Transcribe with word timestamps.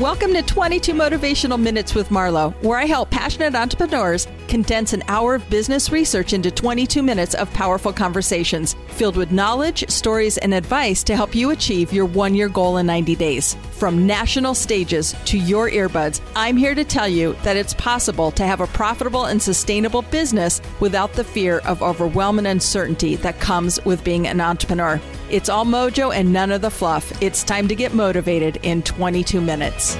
Welcome 0.00 0.32
to 0.32 0.40
22 0.40 0.94
Motivational 0.94 1.60
Minutes 1.60 1.94
with 1.94 2.08
Marlo, 2.08 2.54
where 2.62 2.78
I 2.78 2.86
help 2.86 3.10
passionate 3.10 3.54
entrepreneurs 3.54 4.26
condense 4.50 4.92
an 4.92 5.02
hour 5.06 5.36
of 5.36 5.48
business 5.48 5.90
research 5.90 6.32
into 6.32 6.50
22 6.50 7.02
minutes 7.02 7.34
of 7.34 7.50
powerful 7.54 7.92
conversations 7.92 8.74
filled 8.88 9.16
with 9.16 9.30
knowledge, 9.30 9.88
stories, 9.88 10.36
and 10.38 10.52
advice 10.52 11.04
to 11.04 11.16
help 11.16 11.34
you 11.34 11.50
achieve 11.50 11.92
your 11.92 12.04
one 12.04 12.34
year 12.34 12.48
goal 12.48 12.76
in 12.78 12.86
90 12.86 13.14
days. 13.14 13.54
From 13.70 14.06
national 14.06 14.54
stages 14.54 15.14
to 15.26 15.38
your 15.38 15.70
earbuds, 15.70 16.20
I'm 16.34 16.56
here 16.56 16.74
to 16.74 16.84
tell 16.84 17.08
you 17.08 17.34
that 17.44 17.56
it's 17.56 17.74
possible 17.74 18.32
to 18.32 18.44
have 18.44 18.60
a 18.60 18.66
profitable 18.66 19.26
and 19.26 19.40
sustainable 19.40 20.02
business 20.02 20.60
without 20.80 21.12
the 21.12 21.24
fear 21.24 21.60
of 21.60 21.80
overwhelming 21.80 22.46
uncertainty 22.46 23.14
that 23.16 23.38
comes 23.38 23.82
with 23.84 24.02
being 24.02 24.26
an 24.26 24.40
entrepreneur. 24.40 25.00
It's 25.30 25.48
all 25.48 25.64
mojo 25.64 26.12
and 26.12 26.32
none 26.32 26.50
of 26.50 26.60
the 26.60 26.70
fluff. 26.70 27.22
It's 27.22 27.44
time 27.44 27.68
to 27.68 27.76
get 27.76 27.94
motivated 27.94 28.58
in 28.64 28.82
22 28.82 29.40
minutes. 29.40 29.96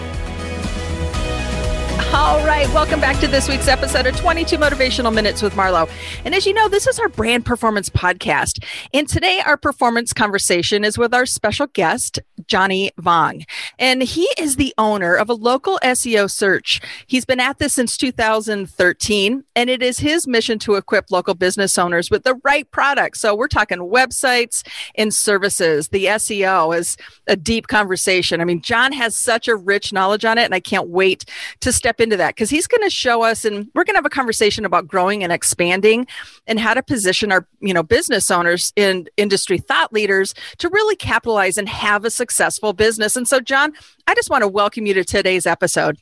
All 2.13 2.45
right, 2.45 2.69
welcome 2.75 3.01
back 3.01 3.21
to 3.21 3.29
this 3.29 3.49
week's 3.49 3.69
episode 3.69 4.05
of 4.05 4.17
22 4.17 4.59
Motivational 4.59 5.15
Minutes 5.15 5.43
with 5.43 5.55
Marlo. 5.55 5.89
And 6.25 6.35
as 6.35 6.45
you 6.45 6.53
know, 6.53 6.69
this 6.69 6.89
is 6.89 6.99
our 6.99 7.09
brand 7.09 7.45
performance 7.45 7.89
podcast. 7.89 8.65
And 8.93 9.09
today, 9.09 9.41
our 9.47 9.57
performance 9.57 10.13
conversation 10.13 10.83
is 10.83 10.99
with 10.99 11.15
our 11.15 11.25
special 11.25 11.69
guest, 11.69 12.19
Johnny 12.49 12.91
Vuong. 13.01 13.45
And 13.79 14.03
he 14.03 14.29
is 14.37 14.57
the 14.57 14.75
owner 14.77 15.15
of 15.15 15.31
a 15.31 15.35
local 15.35 15.79
SEO 15.85 16.29
search. 16.29 16.81
He's 17.07 17.25
been 17.25 17.39
at 17.39 17.61
this 17.61 17.75
since 17.75 17.97
2013, 17.97 19.45
and 19.55 19.71
it 19.71 19.81
is 19.81 20.01
his 20.01 20.27
mission 20.27 20.59
to 20.61 20.75
equip 20.75 21.13
local 21.13 21.35
business 21.35 21.79
owners 21.79 22.11
with 22.11 22.25
the 22.25 22.41
right 22.43 22.69
products. 22.73 23.21
So 23.21 23.37
we're 23.37 23.47
talking 23.47 23.79
websites 23.79 24.67
and 24.97 25.15
services. 25.15 25.91
The 25.91 26.07
SEO 26.07 26.77
is 26.77 26.97
a 27.29 27.37
deep 27.37 27.69
conversation. 27.69 28.41
I 28.41 28.45
mean, 28.45 28.63
John 28.63 28.91
has 28.93 29.15
such 29.15 29.47
a 29.47 29.55
rich 29.55 29.93
knowledge 29.93 30.25
on 30.25 30.39
it, 30.39 30.45
and 30.45 30.55
I 30.55 30.61
can't 30.61 30.89
wait 30.89 31.25
to 31.61 31.73
step 31.73 32.00
into 32.01 32.17
that 32.17 32.35
because 32.35 32.51
he's 32.51 32.67
going 32.67 32.83
to 32.83 32.91
show 32.91 33.23
us 33.23 33.45
and 33.45 33.69
we're 33.75 33.85
going 33.85 33.95
to 33.95 33.99
have 33.99 34.07
a 34.07 34.11
conversation 34.11 34.65
about 34.65 34.87
growing 34.87 35.23
and 35.23 35.33
expanding 35.33 36.07
and 36.47 36.59
how 36.59 36.75
to 36.75 36.83
position 36.83 37.33
our 37.33 37.47
you 37.61 37.75
know 37.75 37.83
business 37.83 38.31
owners 38.31 38.73
and 38.77 39.11
industry 39.17 39.59
thought 39.59 39.93
leaders 39.93 40.35
to 40.59 40.69
really 40.69 40.97
capitalize 40.97 41.59
and 41.59 41.69
have 41.69 42.05
a 42.05 42.11
successful 42.11 42.73
business. 42.73 43.17
And 43.17 43.27
so 43.27 43.41
john 43.41 43.73
i 44.07 44.15
just 44.15 44.31
want 44.31 44.43
to 44.43 44.49
welcome 44.49 44.87
you 44.87 44.95
to 44.95 45.05
today's 45.05 45.47
episode. 45.47 45.99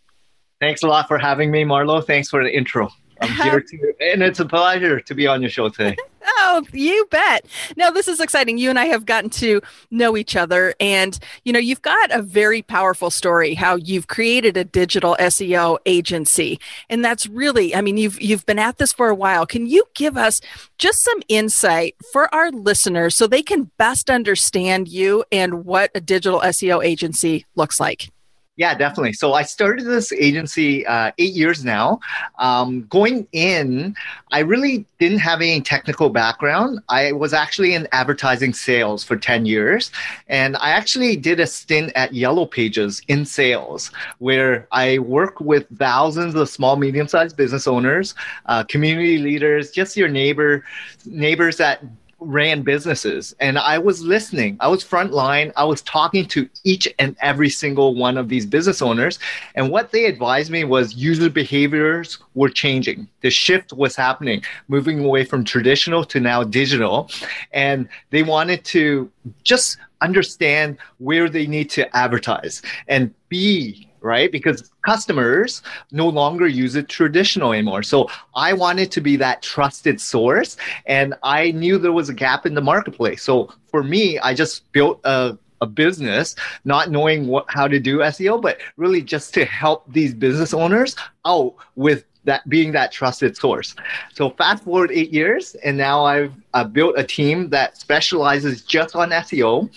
Thanks 0.60 0.82
a 0.82 0.88
lot 0.88 1.06
for 1.08 1.18
having 1.18 1.50
me 1.50 1.64
marlo. 1.64 2.04
Thanks 2.04 2.28
for 2.28 2.42
the 2.42 2.54
intro. 2.54 2.88
I'm 3.20 3.30
here 3.42 3.60
to, 3.60 3.94
and 4.00 4.22
it's 4.22 4.40
a 4.40 4.46
pleasure 4.46 5.00
to 5.00 5.14
be 5.14 5.26
on 5.26 5.40
your 5.42 5.50
show 5.50 5.68
today. 5.68 5.96
oh, 6.38 6.64
you 6.72 7.06
bet. 7.10 7.46
Now, 7.76 7.90
this 7.90 8.08
is 8.08 8.20
exciting. 8.20 8.58
You 8.58 8.70
and 8.70 8.78
I 8.78 8.86
have 8.86 9.06
gotten 9.06 9.30
to 9.30 9.60
know 9.90 10.16
each 10.16 10.36
other, 10.36 10.74
and 10.80 11.18
you 11.44 11.52
know, 11.52 11.58
you've 11.58 11.82
got 11.82 12.10
a 12.10 12.22
very 12.22 12.62
powerful 12.62 13.10
story 13.10 13.54
how 13.54 13.76
you've 13.76 14.06
created 14.06 14.56
a 14.56 14.64
digital 14.64 15.16
SEO 15.20 15.78
agency, 15.86 16.58
and 16.88 17.04
that's 17.04 17.26
really, 17.26 17.74
I 17.74 17.80
mean, 17.80 17.96
you've 17.96 18.20
you've 18.20 18.46
been 18.46 18.58
at 18.58 18.78
this 18.78 18.92
for 18.92 19.08
a 19.08 19.14
while. 19.14 19.46
Can 19.46 19.66
you 19.66 19.84
give 19.94 20.16
us 20.16 20.40
just 20.78 21.02
some 21.02 21.20
insight 21.28 21.96
for 22.12 22.32
our 22.34 22.50
listeners 22.50 23.16
so 23.16 23.26
they 23.26 23.42
can 23.42 23.70
best 23.78 24.10
understand 24.10 24.88
you 24.88 25.24
and 25.32 25.64
what 25.64 25.90
a 25.94 26.00
digital 26.00 26.40
SEO 26.40 26.84
agency 26.84 27.46
looks 27.54 27.80
like? 27.80 28.10
Yeah, 28.58 28.74
definitely. 28.74 29.12
So 29.12 29.34
I 29.34 29.44
started 29.44 29.86
this 29.86 30.10
agency 30.10 30.84
uh, 30.84 31.12
eight 31.18 31.32
years 31.32 31.64
now. 31.64 32.00
Um, 32.40 32.88
going 32.90 33.28
in, 33.30 33.94
I 34.32 34.40
really 34.40 34.84
didn't 34.98 35.20
have 35.20 35.40
any 35.40 35.60
technical 35.60 36.10
background. 36.10 36.80
I 36.88 37.12
was 37.12 37.32
actually 37.32 37.74
in 37.74 37.86
advertising 37.92 38.52
sales 38.52 39.04
for 39.04 39.16
10 39.16 39.46
years. 39.46 39.92
And 40.26 40.56
I 40.56 40.70
actually 40.70 41.14
did 41.14 41.38
a 41.38 41.46
stint 41.46 41.92
at 41.94 42.12
Yellow 42.12 42.46
Pages 42.46 43.00
in 43.06 43.24
sales, 43.24 43.92
where 44.18 44.66
I 44.72 44.98
work 44.98 45.40
with 45.40 45.66
thousands 45.78 46.34
of 46.34 46.48
small, 46.48 46.74
medium 46.74 47.06
sized 47.06 47.36
business 47.36 47.68
owners, 47.68 48.16
uh, 48.46 48.64
community 48.64 49.18
leaders, 49.18 49.70
just 49.70 49.96
your 49.96 50.08
neighbor, 50.08 50.64
neighbors 51.06 51.58
that 51.58 51.84
ran 52.20 52.62
businesses 52.62 53.34
and 53.38 53.58
I 53.58 53.78
was 53.78 54.02
listening. 54.02 54.56
I 54.60 54.68
was 54.68 54.84
frontline. 54.84 55.52
I 55.56 55.64
was 55.64 55.82
talking 55.82 56.26
to 56.28 56.48
each 56.64 56.88
and 56.98 57.16
every 57.20 57.48
single 57.48 57.94
one 57.94 58.18
of 58.18 58.28
these 58.28 58.44
business 58.44 58.82
owners. 58.82 59.18
And 59.54 59.70
what 59.70 59.92
they 59.92 60.06
advised 60.06 60.50
me 60.50 60.64
was 60.64 60.94
user 60.94 61.30
behaviors 61.30 62.18
were 62.34 62.48
changing. 62.48 63.08
The 63.20 63.30
shift 63.30 63.72
was 63.72 63.94
happening, 63.94 64.42
moving 64.68 65.04
away 65.04 65.24
from 65.24 65.44
traditional 65.44 66.04
to 66.06 66.18
now 66.18 66.42
digital. 66.42 67.10
And 67.52 67.88
they 68.10 68.22
wanted 68.22 68.64
to 68.66 69.10
just 69.44 69.78
understand 70.00 70.78
where 70.98 71.28
they 71.28 71.46
need 71.46 71.70
to 71.70 71.96
advertise 71.96 72.62
and 72.88 73.12
be 73.28 73.87
right? 74.00 74.30
Because 74.30 74.70
customers 74.84 75.62
no 75.92 76.08
longer 76.08 76.46
use 76.46 76.74
it 76.76 76.88
traditional 76.88 77.52
anymore. 77.52 77.82
So 77.82 78.08
I 78.34 78.52
wanted 78.52 78.90
to 78.92 79.00
be 79.00 79.16
that 79.16 79.42
trusted 79.42 80.00
source, 80.00 80.56
and 80.86 81.14
I 81.22 81.52
knew 81.52 81.78
there 81.78 81.92
was 81.92 82.08
a 82.08 82.14
gap 82.14 82.46
in 82.46 82.54
the 82.54 82.60
marketplace. 82.60 83.22
So 83.22 83.52
for 83.66 83.82
me, 83.82 84.18
I 84.18 84.34
just 84.34 84.70
built 84.72 85.00
a 85.04 85.38
a 85.60 85.66
business, 85.66 86.36
not 86.64 86.90
knowing 86.90 87.26
what 87.26 87.44
how 87.48 87.66
to 87.66 87.80
do 87.80 87.98
SEO, 87.98 88.40
but 88.40 88.58
really 88.76 89.02
just 89.02 89.34
to 89.34 89.44
help 89.44 89.92
these 89.92 90.14
business 90.14 90.54
owners 90.54 90.94
out 91.24 91.54
with 91.74 92.04
that 92.24 92.48
being 92.48 92.72
that 92.72 92.92
trusted 92.92 93.36
source. 93.36 93.74
So 94.12 94.30
fast 94.30 94.64
forward 94.64 94.90
eight 94.92 95.10
years, 95.12 95.54
and 95.64 95.76
now 95.76 96.04
I've 96.04 96.34
uh, 96.54 96.64
built 96.64 96.94
a 96.98 97.04
team 97.04 97.48
that 97.50 97.76
specializes 97.76 98.62
just 98.62 98.94
on 98.94 99.10
SEO, 99.10 99.70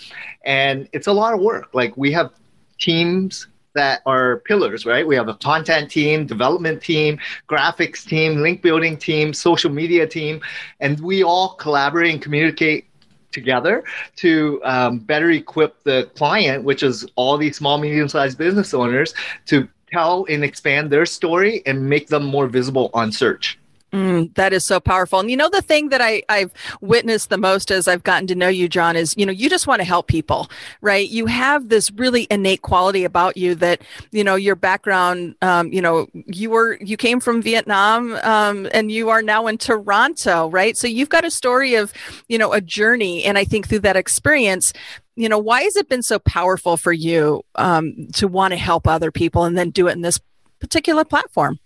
and 0.44 0.88
it's 0.92 1.06
a 1.06 1.12
lot 1.12 1.34
of 1.34 1.40
work. 1.40 1.70
Like 1.72 1.96
we 1.96 2.12
have 2.12 2.32
teams 2.78 3.46
that 3.74 4.02
are 4.06 4.38
pillars, 4.40 4.84
right? 4.86 5.06
We 5.06 5.16
have 5.16 5.28
a 5.28 5.34
content 5.34 5.90
team, 5.90 6.26
development 6.26 6.82
team, 6.82 7.18
graphics 7.48 8.06
team, 8.06 8.42
link 8.42 8.62
building 8.62 8.96
team, 8.96 9.32
social 9.32 9.70
media 9.70 10.06
team, 10.06 10.40
and 10.80 11.00
we 11.00 11.22
all 11.22 11.54
collaborate 11.54 12.12
and 12.12 12.22
communicate 12.22 12.86
together 13.32 13.82
to 14.16 14.60
um, 14.64 14.98
better 14.98 15.30
equip 15.30 15.82
the 15.84 16.10
client, 16.14 16.64
which 16.64 16.82
is 16.82 17.06
all 17.16 17.38
these 17.38 17.56
small, 17.56 17.78
medium 17.78 18.08
sized 18.08 18.38
business 18.38 18.74
owners, 18.74 19.14
to 19.46 19.68
tell 19.90 20.26
and 20.28 20.44
expand 20.44 20.90
their 20.90 21.06
story 21.06 21.62
and 21.66 21.88
make 21.88 22.08
them 22.08 22.24
more 22.24 22.46
visible 22.46 22.90
on 22.94 23.10
search. 23.10 23.58
Mm, 23.92 24.34
that 24.36 24.54
is 24.54 24.64
so 24.64 24.80
powerful. 24.80 25.20
And 25.20 25.30
you 25.30 25.36
know, 25.36 25.50
the 25.50 25.60
thing 25.60 25.90
that 25.90 26.00
I, 26.00 26.22
I've 26.30 26.50
witnessed 26.80 27.28
the 27.28 27.36
most 27.36 27.70
as 27.70 27.86
I've 27.86 28.02
gotten 28.02 28.26
to 28.28 28.34
know 28.34 28.48
you, 28.48 28.66
John, 28.66 28.96
is, 28.96 29.14
you 29.18 29.26
know, 29.26 29.32
you 29.32 29.50
just 29.50 29.66
want 29.66 29.80
to 29.80 29.84
help 29.84 30.06
people, 30.06 30.50
right? 30.80 31.06
You 31.06 31.26
have 31.26 31.68
this 31.68 31.90
really 31.90 32.26
innate 32.30 32.62
quality 32.62 33.04
about 33.04 33.36
you 33.36 33.54
that, 33.56 33.82
you 34.10 34.24
know, 34.24 34.34
your 34.34 34.56
background, 34.56 35.34
um, 35.42 35.70
you 35.74 35.82
know, 35.82 36.06
you 36.14 36.48
were, 36.48 36.78
you 36.80 36.96
came 36.96 37.20
from 37.20 37.42
Vietnam 37.42 38.14
um, 38.22 38.66
and 38.72 38.90
you 38.90 39.10
are 39.10 39.20
now 39.20 39.46
in 39.46 39.58
Toronto, 39.58 40.48
right? 40.48 40.74
So 40.74 40.86
you've 40.86 41.10
got 41.10 41.26
a 41.26 41.30
story 41.30 41.74
of, 41.74 41.92
you 42.28 42.38
know, 42.38 42.54
a 42.54 42.62
journey. 42.62 43.24
And 43.24 43.36
I 43.36 43.44
think 43.44 43.68
through 43.68 43.80
that 43.80 43.96
experience, 43.96 44.72
you 45.16 45.28
know, 45.28 45.38
why 45.38 45.64
has 45.64 45.76
it 45.76 45.90
been 45.90 46.02
so 46.02 46.18
powerful 46.18 46.78
for 46.78 46.94
you 46.94 47.42
um, 47.56 48.08
to 48.14 48.26
want 48.26 48.52
to 48.52 48.56
help 48.56 48.88
other 48.88 49.12
people 49.12 49.44
and 49.44 49.58
then 49.58 49.68
do 49.68 49.88
it 49.88 49.92
in 49.92 50.00
this 50.00 50.18
particular 50.60 51.04
platform? 51.04 51.58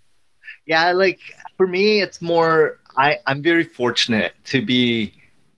Yeah, 0.67 0.91
like 0.91 1.21
for 1.57 1.67
me, 1.67 2.01
it's 2.01 2.21
more, 2.21 2.79
I, 2.97 3.19
I'm 3.27 3.43
very 3.43 3.65
fortunate 3.65 4.35
to 4.47 4.65
be 4.65 5.13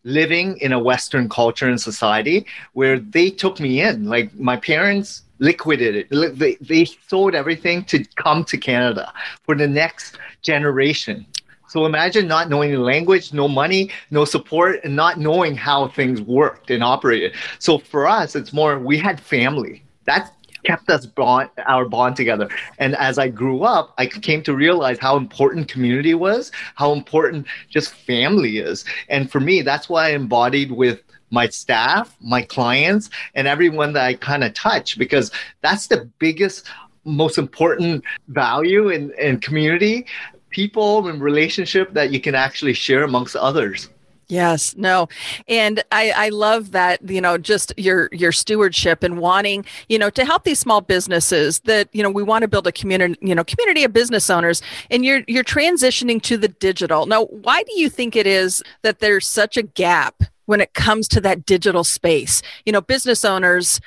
living 0.04 0.56
in 0.59 0.72
a 0.72 0.78
Western 0.78 1.28
culture 1.28 1.69
and 1.69 1.81
society 1.81 2.47
where 2.72 2.98
they 2.98 3.31
took 3.31 3.60
me 3.60 3.82
in. 3.82 4.06
Like 4.06 4.34
my 4.34 4.56
parents 4.56 5.22
liquidated, 5.38 6.08
they, 6.38 6.56
they 6.60 6.84
sold 6.84 7.34
everything 7.34 7.84
to 7.84 8.04
come 8.16 8.44
to 8.44 8.56
Canada 8.56 9.12
for 9.44 9.54
the 9.54 9.69
next 9.69 10.19
generation. 10.42 11.26
So 11.69 11.84
imagine 11.84 12.26
not 12.26 12.48
knowing 12.48 12.72
the 12.72 12.78
language, 12.78 13.34
no 13.34 13.47
money, 13.47 13.91
no 14.10 14.25
support, 14.25 14.81
and 14.84 14.97
not 14.97 15.19
knowing 15.19 15.54
how 15.54 15.88
things 15.88 16.22
worked 16.22 16.70
and 16.70 16.82
operated. 16.82 17.34
So 17.58 17.78
for 17.78 18.08
us, 18.08 18.34
it's 18.34 18.55
more 18.55 18.78
we 18.78 18.96
had 18.96 19.20
family. 19.20 19.82
That's 20.06 20.31
kept 20.69 20.91
us 20.91 21.06
bond 21.06 21.49
our 21.67 21.87
bond 21.87 22.15
together. 22.15 22.47
And 22.79 22.94
as 22.97 23.19
i 23.19 23.29
grew 23.29 23.62
up 23.62 23.94
i 23.97 24.06
came 24.06 24.43
to 24.49 24.55
realize 24.55 24.99
how 25.06 25.17
important 25.17 25.73
community 25.75 26.15
was 26.15 26.53
how 26.75 26.93
important 26.93 27.47
just 27.70 27.94
family 28.11 28.59
is. 28.59 28.85
And 29.09 29.31
for 29.32 29.41
me 29.41 29.62
that's 29.62 29.88
why 29.88 30.03
i 30.09 30.11
embodied 30.11 30.70
with 30.73 30.99
my 31.31 31.47
staff 31.49 32.15
my 32.20 32.43
clients 32.43 33.09
and 33.35 33.47
everyone 33.55 33.93
that 33.94 34.05
i 34.11 34.15
kind 34.15 34.44
of 34.44 34.53
touch 34.55 34.99
because 34.99 35.31
that's 35.62 35.87
the 35.87 36.00
biggest 36.19 36.67
most 37.05 37.38
important 37.38 38.05
value 38.29 38.88
in, 38.88 39.12
in 39.19 39.41
community 39.41 40.06
people 40.50 41.09
and 41.09 41.23
relationship 41.23 41.93
that 41.93 42.11
you 42.11 42.21
can 42.21 42.35
actually 42.35 42.73
share 42.73 43.03
amongst 43.05 43.37
others 43.37 43.88
Yes, 44.28 44.76
no. 44.76 45.08
And 45.46 45.82
I, 45.90 46.10
I 46.14 46.28
love 46.28 46.72
that, 46.72 47.08
you 47.08 47.20
know, 47.20 47.38
just 47.38 47.72
your 47.78 48.10
your 48.12 48.30
stewardship 48.30 49.02
and 49.02 49.19
wanting, 49.19 49.64
you 49.88 49.98
know, 49.98 50.10
to 50.10 50.25
help 50.25 50.44
these 50.44 50.58
small 50.58 50.82
businesses 50.82 51.60
that, 51.60 51.88
you 51.94 52.02
know, 52.02 52.10
we 52.10 52.22
want 52.22 52.42
to 52.42 52.48
build 52.48 52.66
a 52.66 52.72
community, 52.72 53.19
you 53.22 53.34
know, 53.34 53.42
community 53.42 53.84
of 53.84 53.94
business 53.94 54.28
owners 54.28 54.60
and 54.90 55.02
you're 55.02 55.22
you're 55.28 55.44
transitioning 55.44 56.20
to 56.22 56.36
the 56.36 56.48
digital. 56.48 57.06
Now, 57.06 57.25
why 57.26 57.62
do 57.62 57.80
you 57.80 57.88
think 57.88 58.16
it 58.16 58.26
is 58.26 58.62
that 58.82 58.98
there's 58.98 59.26
such 59.26 59.56
a 59.56 59.62
gap 59.62 60.22
when 60.44 60.60
it 60.62 60.72
comes 60.72 61.08
to 61.08 61.20
that 61.20 61.44
digital 61.44 61.84
space. 61.84 62.40
You 62.64 62.72
know, 62.72 62.80
business 62.80 63.22
owners, 63.22 63.80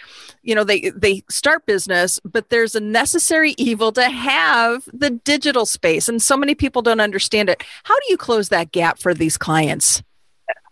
you 0.43 0.53
know, 0.53 0.63
they 0.63 0.91
they 0.91 1.23
start 1.27 1.65
business, 1.65 2.19
but 2.23 2.49
there's 2.49 2.75
a 2.75 2.79
necessary 2.79 3.53
evil 3.57 3.91
to 3.93 4.09
have 4.09 4.87
the 4.93 5.09
digital 5.09 5.65
space 5.65 6.07
and 6.07 6.21
so 6.21 6.37
many 6.37 6.55
people 6.55 6.81
don't 6.83 6.99
understand 6.99 7.49
it. 7.49 7.63
How 7.83 7.95
do 7.95 8.05
you 8.09 8.17
close 8.17 8.49
that 8.49 8.71
gap 8.71 8.99
for 8.99 9.13
these 9.13 9.37
clients? 9.37 10.03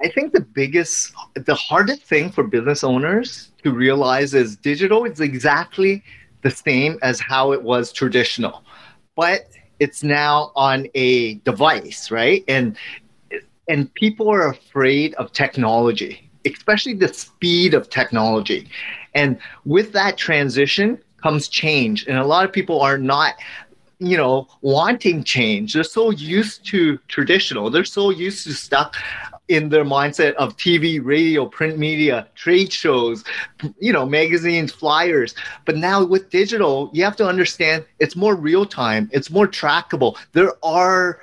I 0.02 0.08
think 0.08 0.34
the 0.34 0.42
biggest, 0.42 1.14
the 1.34 1.56
hardest 1.56 2.04
thing 2.04 2.32
for 2.32 2.44
business 2.44 2.84
owners 2.84 3.52
to 3.64 3.72
realize 3.72 4.34
is 4.34 4.56
digital 4.56 5.04
is 5.06 5.20
exactly 5.20 6.04
the 6.42 6.52
same 6.52 6.98
as 7.02 7.20
how 7.20 7.52
it 7.52 7.62
was 7.62 7.92
traditional, 7.92 8.64
but 9.16 9.48
it's 9.80 10.04
now 10.04 10.52
on 10.56 10.88
a 10.96 11.36
device, 11.36 12.12
right? 12.12 12.44
And 12.48 12.78
and 13.68 13.94
people 13.94 14.30
are 14.30 14.50
afraid 14.50 15.14
of 15.16 15.32
technology, 15.32 16.30
especially 16.46 16.94
the 16.94 17.14
speed 17.14 17.74
of 17.74 17.90
technology. 17.90 18.68
And 19.14 19.38
with 19.66 19.92
that 19.92 20.18
transition 20.18 20.98
comes 21.22 21.48
change, 21.48 22.08
and 22.08 22.18
a 22.18 22.26
lot 22.26 22.46
of 22.46 22.54
people 22.54 22.82
are 22.82 22.98
not 22.98 23.36
you 24.00 24.16
know 24.16 24.48
wanting 24.62 25.26
change 25.26 25.74
they're 25.74 25.84
so 25.84 26.10
used 26.10 26.66
to 26.66 26.98
traditional 27.10 27.70
they're 27.70 27.84
so 27.84 28.10
used 28.12 28.46
to 28.46 28.54
stuck 28.54 28.96
in 29.50 29.70
their 29.70 29.84
mindset 29.84 30.34
of 30.36 30.56
TV, 30.58 31.04
radio, 31.04 31.46
print 31.46 31.78
media, 31.78 32.28
trade 32.36 32.72
shows, 32.72 33.24
you 33.80 33.92
know, 33.92 34.06
magazines, 34.06 34.72
flyers. 34.72 35.36
But 35.66 35.76
now 35.78 36.06
with 36.06 36.30
digital, 36.30 36.90
you 36.94 37.04
have 37.04 37.16
to 37.18 37.28
understand 37.28 37.84
it's 38.00 38.16
more 38.16 38.36
real 38.36 38.66
time, 38.66 39.10
it's 39.12 39.30
more 39.30 39.48
trackable. 39.48 40.18
There 40.34 40.54
are 40.64 41.20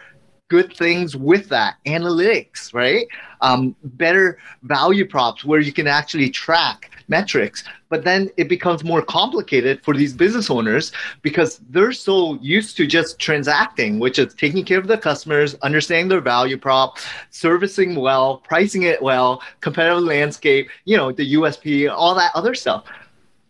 good 0.48 0.72
things 0.76 1.16
with 1.16 1.48
that 1.48 1.76
analytics, 1.87 2.72
right? 2.72 3.06
Um, 3.40 3.75
better 3.82 4.38
value 4.62 5.06
props 5.06 5.44
where 5.44 5.60
you 5.60 5.72
can 5.72 5.87
actually 5.87 6.31
track 6.31 6.90
metrics. 7.08 7.64
But 7.88 8.04
then 8.04 8.31
it 8.37 8.48
becomes 8.48 8.82
more 8.82 9.02
complicated 9.02 9.82
for 9.84 9.94
these 9.94 10.12
business 10.12 10.50
owners 10.50 10.93
because 11.22 11.60
they're 11.70 11.93
so 11.93 12.34
used 12.40 12.76
to 12.78 12.87
just 12.87 13.19
transacting, 13.19 13.98
which 13.98 14.19
is 14.19 14.34
taking 14.34 14.64
care 14.64 14.78
of 14.78 14.88
the 14.88 14.98
customers, 14.98 15.54
understanding 15.62 16.08
their 16.08 16.20
value 16.20 16.56
prop, 16.56 16.98
servicing 17.31 17.94
well, 17.94 18.38
pricing 18.38 18.82
it 18.82 19.00
well, 19.00 19.43
competitive 19.60 20.02
landscape, 20.02 20.69
you 20.84 20.96
know, 20.96 21.12
the 21.12 21.34
USP, 21.34 21.90
all 21.90 22.14
that 22.14 22.32
other 22.34 22.54
stuff. 22.54 22.84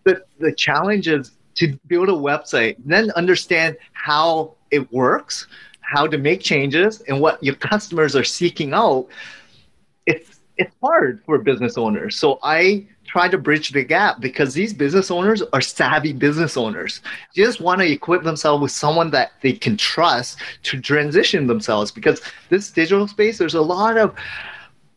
The, 0.04 0.22
the 0.38 0.52
challenge 0.52 1.08
is 1.08 1.32
to 1.56 1.78
build 1.87 2.08
a 2.08 2.12
website, 2.12 2.76
then 2.84 3.10
understand 3.12 3.76
how 3.93 4.54
it 4.70 4.93
works, 4.93 5.46
how 5.93 6.06
to 6.06 6.19
make 6.19 6.41
changes, 6.41 7.00
and 7.03 7.21
what 7.21 7.43
your 7.43 7.55
customers 7.55 8.17
are 8.17 8.25
seeking 8.25 8.73
out. 8.73 9.06
It's 10.06 10.41
it's 10.56 10.75
hard 10.83 11.23
for 11.27 11.38
business 11.38 11.77
owners. 11.77 12.17
So 12.17 12.38
I 12.43 12.87
try 13.05 13.29
to 13.29 13.38
bridge 13.38 13.71
the 13.71 13.85
gap 13.85 14.21
because 14.21 14.55
these 14.55 14.73
business 14.73 15.11
owners 15.11 15.43
are 15.53 15.61
savvy 15.61 16.12
business 16.12 16.56
owners. 16.56 17.00
Just 17.35 17.61
want 17.61 17.81
to 17.81 17.91
equip 17.91 18.23
themselves 18.23 18.62
with 18.62 18.73
someone 18.73 19.11
that 19.11 19.33
they 19.43 19.53
can 19.53 19.77
trust 19.77 20.38
to 20.65 20.81
transition 20.81 21.47
themselves 21.47 21.91
because 21.91 22.21
this 22.49 22.71
digital 22.71 23.06
space, 23.06 23.39
there's 23.39 23.55
a 23.55 23.62
lot 23.62 23.97
of 23.97 24.15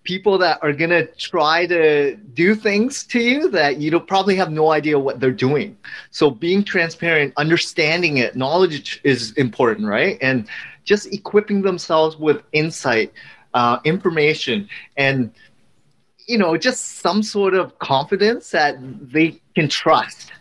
people 0.04 0.38
that 0.38 0.58
are 0.64 0.74
going 0.74 0.90
to 0.90 1.06
try 1.18 1.68
to 1.68 2.16
do 2.16 2.56
things 2.56 3.04
to 3.04 3.20
you 3.20 3.50
that 3.50 3.78
you 3.78 3.92
don't 3.92 4.08
probably 4.08 4.36
have 4.36 4.52
no 4.52 4.72
idea 4.72 4.98
what 4.98 5.20
they're 5.20 5.32
doing. 5.32 5.78
So 6.10 6.32
being 6.32 6.64
transparent, 6.64 7.34
understanding 7.38 8.18
it, 8.18 8.36
knowledge 8.36 9.02
is 9.04 9.34
important, 9.34 9.88
right? 9.88 10.18
And 10.22 10.48
just 10.84 11.14
equipping 11.14 11.62
themselves 11.62 12.18
with 12.18 12.44
insight, 12.52 13.14
uh, 13.54 13.80
information, 13.84 14.68
and 14.98 15.32
you 16.28 16.38
know, 16.38 16.56
just 16.58 17.00
some 17.00 17.24
sort 17.24 17.56
of 17.56 17.78
confidence 17.80 18.52
that 18.52 18.78
they 18.80 19.42
can 19.56 19.68
trust. 19.68 20.32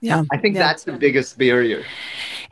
Yeah. 0.00 0.24
I 0.32 0.38
think 0.38 0.56
yeah. 0.56 0.66
that's 0.66 0.84
the 0.84 0.92
biggest 0.92 1.38
barrier. 1.38 1.84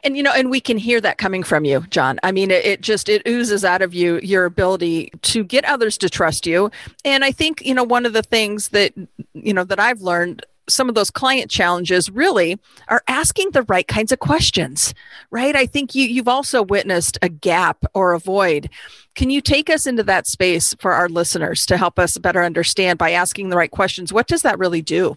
And 0.05 0.17
you 0.17 0.23
know, 0.23 0.33
and 0.33 0.51
we 0.51 0.61
can 0.61 0.79
hear 0.79 1.01
that 1.01 1.19
coming 1.19 1.43
from 1.43 1.65
you, 1.65 1.81
John. 1.89 2.21
I 2.23 2.31
mean, 2.31 2.51
it, 2.51 2.65
it, 2.65 2.81
just 2.81 3.09
it 3.09 3.23
oozes 3.27 3.65
out 3.65 3.83
of 3.83 3.95
you 3.95 4.21
your 4.23 4.45
ability 4.45 5.11
to 5.23 5.43
get 5.43 5.65
others 5.65 5.99
to 5.99 6.11
trust 6.11 6.47
you. 6.47 6.71
And 7.05 7.25
I 7.25 7.33
think, 7.33 7.65
you 7.65 7.75
know, 7.75 7.85
one 7.85 8.07
of 8.07 8.13
the 8.13 8.23
things 8.23 8.69
that 8.69 8.93
you 9.33 9.55
know 9.55 9.65
that 9.65 9.81
I've 9.81 10.03
learned 10.03 10.45
some 10.69 10.89
of 10.89 10.95
those 10.95 11.11
client 11.11 11.51
challenges 11.51 12.11
really 12.11 12.59
are 12.89 13.03
asking 13.09 13.51
the 13.51 13.63
right 13.63 13.87
kinds 13.87 14.13
of 14.13 14.19
questions, 14.19 14.95
right? 15.31 15.55
I 15.55 15.67
think 15.67 15.95
you, 15.95 16.07
you've 16.07 16.29
also 16.29 16.63
witnessed 16.63 17.19
a 17.23 17.29
gap 17.29 17.85
or 17.95 18.13
a 18.13 18.19
void. 18.19 18.71
Can 19.15 19.31
you 19.31 19.41
take 19.41 19.71
us 19.71 19.87
into 19.87 20.03
that 20.05 20.27
space 20.27 20.75
for 20.81 20.93
our 20.93 21.09
listeners 21.09 21.67
to 21.67 21.77
help 21.77 21.99
us 21.99 22.19
better 22.19 22.43
understand 22.43 22.99
by 22.99 23.13
asking 23.13 23.49
the 23.49 23.57
right 23.57 23.71
questions? 23.71 24.13
What 24.13 24.27
does 24.27 24.43
that 24.43 24.59
really 24.59 24.83
do? 24.83 25.17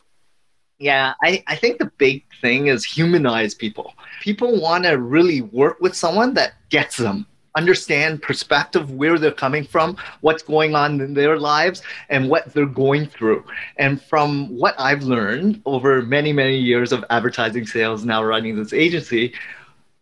Yeah, 0.79 1.15
I, 1.23 1.44
I 1.47 1.55
think 1.55 1.79
the 1.79 1.91
big 1.97 2.23
thing 2.39 2.67
is 2.67 2.85
humanize 2.85 3.55
people. 3.55 3.94
People 4.21 4.61
want 4.61 4.83
to 4.83 4.99
really 4.99 5.41
work 5.41 5.79
with 5.81 5.95
someone 5.95 6.35
that 6.35 6.53
gets 6.69 6.97
them 6.97 7.25
understand 7.57 8.21
perspective 8.21 8.92
where 8.92 9.18
they're 9.18 9.31
coming 9.31 9.63
from 9.63 9.98
what's 10.21 10.44
going 10.44 10.75
on 10.75 11.01
in 11.01 11.13
their 11.13 11.38
lives 11.39 11.81
and 12.09 12.30
what 12.30 12.54
they're 12.54 12.65
going 12.65 13.06
through 13.07 13.44
and 13.77 14.01
from 14.01 14.48
what 14.56 14.75
i've 14.80 15.04
learned 15.04 15.59
over 15.65 16.01
many 16.04 16.31
many 16.31 16.57
years 16.57 16.92
of 16.92 17.04
advertising 17.09 17.65
sales 17.65 18.06
now 18.06 18.24
running 18.24 18.56
this 18.56 18.74
agency 18.74 19.33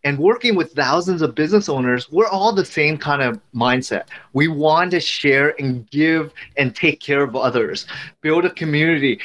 and 0.06 0.16
working 0.18 0.54
with 0.54 0.72
thousands 0.72 1.20
of 1.20 1.34
business 1.34 1.68
owners, 1.68 2.12
we're 2.12 2.28
all 2.28 2.52
the 2.52 2.64
same 2.64 2.96
kind 2.96 3.22
of 3.22 3.40
mindset. 3.52 4.04
We 4.34 4.46
want 4.46 4.92
to 4.92 5.00
share 5.00 5.60
and 5.60 5.90
give 5.90 6.32
and 6.56 6.76
take 6.76 7.00
care 7.00 7.24
of 7.24 7.34
others, 7.34 7.86
build 8.20 8.44
a 8.44 8.50
community, 8.50 9.20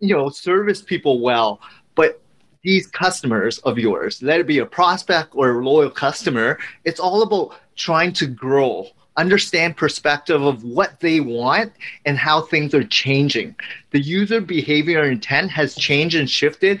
you 0.00 0.14
know, 0.14 0.28
service 0.28 0.82
people 0.82 1.20
well. 1.20 1.62
But 1.94 2.21
these 2.62 2.86
customers 2.86 3.58
of 3.60 3.78
yours, 3.78 4.22
let 4.22 4.40
it 4.40 4.46
be 4.46 4.58
a 4.58 4.66
prospect 4.66 5.30
or 5.34 5.50
a 5.50 5.64
loyal 5.64 5.90
customer, 5.90 6.58
it's 6.84 7.00
all 7.00 7.22
about 7.22 7.58
trying 7.76 8.12
to 8.12 8.26
grow, 8.26 8.86
understand 9.16 9.76
perspective 9.76 10.42
of 10.42 10.62
what 10.62 11.00
they 11.00 11.20
want 11.20 11.72
and 12.06 12.16
how 12.16 12.40
things 12.40 12.74
are 12.74 12.84
changing. 12.84 13.54
The 13.90 14.00
user 14.00 14.40
behavior 14.40 15.04
intent 15.04 15.50
has 15.50 15.74
changed 15.74 16.16
and 16.16 16.30
shifted 16.30 16.80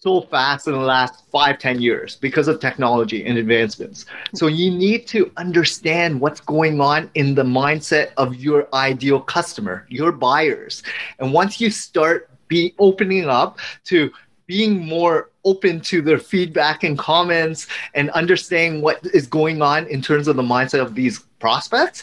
so 0.00 0.20
fast 0.20 0.68
in 0.68 0.72
the 0.72 0.78
last 0.78 1.24
five, 1.32 1.58
ten 1.58 1.80
years 1.80 2.14
because 2.16 2.46
of 2.46 2.60
technology 2.60 3.26
and 3.26 3.38
advancements. 3.38 4.06
So 4.34 4.46
you 4.46 4.70
need 4.70 5.08
to 5.08 5.32
understand 5.36 6.20
what's 6.20 6.40
going 6.40 6.80
on 6.80 7.10
in 7.14 7.34
the 7.34 7.42
mindset 7.42 8.12
of 8.16 8.36
your 8.36 8.68
ideal 8.72 9.20
customer, 9.20 9.84
your 9.88 10.12
buyers. 10.12 10.84
And 11.18 11.32
once 11.32 11.60
you 11.60 11.70
start 11.70 12.30
be 12.48 12.74
opening 12.78 13.28
up 13.28 13.58
to 13.84 14.12
being 14.46 14.86
more 14.86 15.30
open 15.44 15.80
to 15.80 16.02
their 16.02 16.18
feedback 16.18 16.84
and 16.84 16.98
comments 16.98 17.66
and 17.94 18.10
understanding 18.10 18.82
what 18.82 19.04
is 19.06 19.26
going 19.26 19.62
on 19.62 19.86
in 19.88 20.00
terms 20.00 20.28
of 20.28 20.36
the 20.36 20.42
mindset 20.42 20.80
of 20.80 20.94
these 20.94 21.20
prospects 21.38 22.02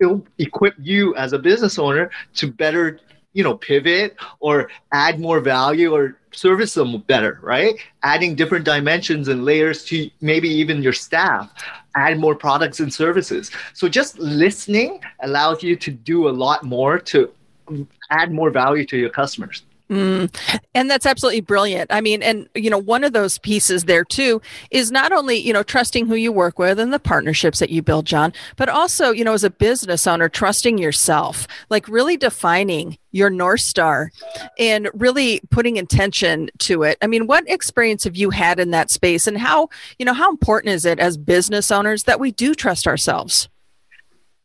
it'll 0.00 0.24
equip 0.38 0.74
you 0.78 1.14
as 1.16 1.32
a 1.32 1.38
business 1.38 1.78
owner 1.78 2.10
to 2.34 2.50
better 2.50 2.98
you 3.32 3.42
know 3.42 3.56
pivot 3.56 4.16
or 4.40 4.70
add 4.92 5.20
more 5.20 5.40
value 5.40 5.94
or 5.94 6.18
service 6.32 6.74
them 6.74 6.98
better 7.06 7.38
right? 7.42 7.74
Adding 8.02 8.34
different 8.34 8.64
dimensions 8.64 9.28
and 9.28 9.44
layers 9.44 9.84
to 9.86 10.10
maybe 10.20 10.48
even 10.48 10.82
your 10.82 10.92
staff. 10.92 11.50
Add 11.96 12.18
more 12.18 12.34
products 12.34 12.80
and 12.80 12.92
services. 12.92 13.50
So 13.72 13.88
just 13.88 14.18
listening 14.18 15.00
allows 15.20 15.62
you 15.62 15.76
to 15.76 15.90
do 15.90 16.28
a 16.28 16.30
lot 16.44 16.62
more 16.62 16.98
to 16.98 17.32
um, 17.68 17.88
add 18.10 18.32
more 18.32 18.50
value 18.50 18.84
to 18.86 18.98
your 18.98 19.10
customers 19.10 19.62
Mm, 19.88 20.34
and 20.74 20.90
that's 20.90 21.06
absolutely 21.06 21.42
brilliant. 21.42 21.92
I 21.92 22.00
mean, 22.00 22.20
and 22.20 22.48
you 22.56 22.70
know, 22.70 22.78
one 22.78 23.04
of 23.04 23.12
those 23.12 23.38
pieces 23.38 23.84
there 23.84 24.04
too 24.04 24.42
is 24.72 24.90
not 24.90 25.12
only, 25.12 25.36
you 25.36 25.52
know, 25.52 25.62
trusting 25.62 26.06
who 26.06 26.16
you 26.16 26.32
work 26.32 26.58
with 26.58 26.80
and 26.80 26.92
the 26.92 26.98
partnerships 26.98 27.60
that 27.60 27.70
you 27.70 27.82
build, 27.82 28.04
John, 28.04 28.32
but 28.56 28.68
also, 28.68 29.12
you 29.12 29.22
know, 29.22 29.32
as 29.32 29.44
a 29.44 29.50
business 29.50 30.06
owner, 30.08 30.28
trusting 30.28 30.78
yourself, 30.78 31.46
like 31.70 31.86
really 31.86 32.16
defining 32.16 32.98
your 33.12 33.30
North 33.30 33.60
Star 33.60 34.10
and 34.58 34.88
really 34.92 35.40
putting 35.50 35.76
intention 35.76 36.50
to 36.58 36.82
it. 36.82 36.98
I 37.00 37.06
mean, 37.06 37.28
what 37.28 37.48
experience 37.48 38.02
have 38.04 38.16
you 38.16 38.30
had 38.30 38.58
in 38.58 38.72
that 38.72 38.90
space 38.90 39.28
and 39.28 39.38
how, 39.38 39.68
you 40.00 40.04
know, 40.04 40.14
how 40.14 40.30
important 40.30 40.74
is 40.74 40.84
it 40.84 40.98
as 40.98 41.16
business 41.16 41.70
owners 41.70 42.02
that 42.04 42.18
we 42.18 42.32
do 42.32 42.56
trust 42.56 42.88
ourselves? 42.88 43.48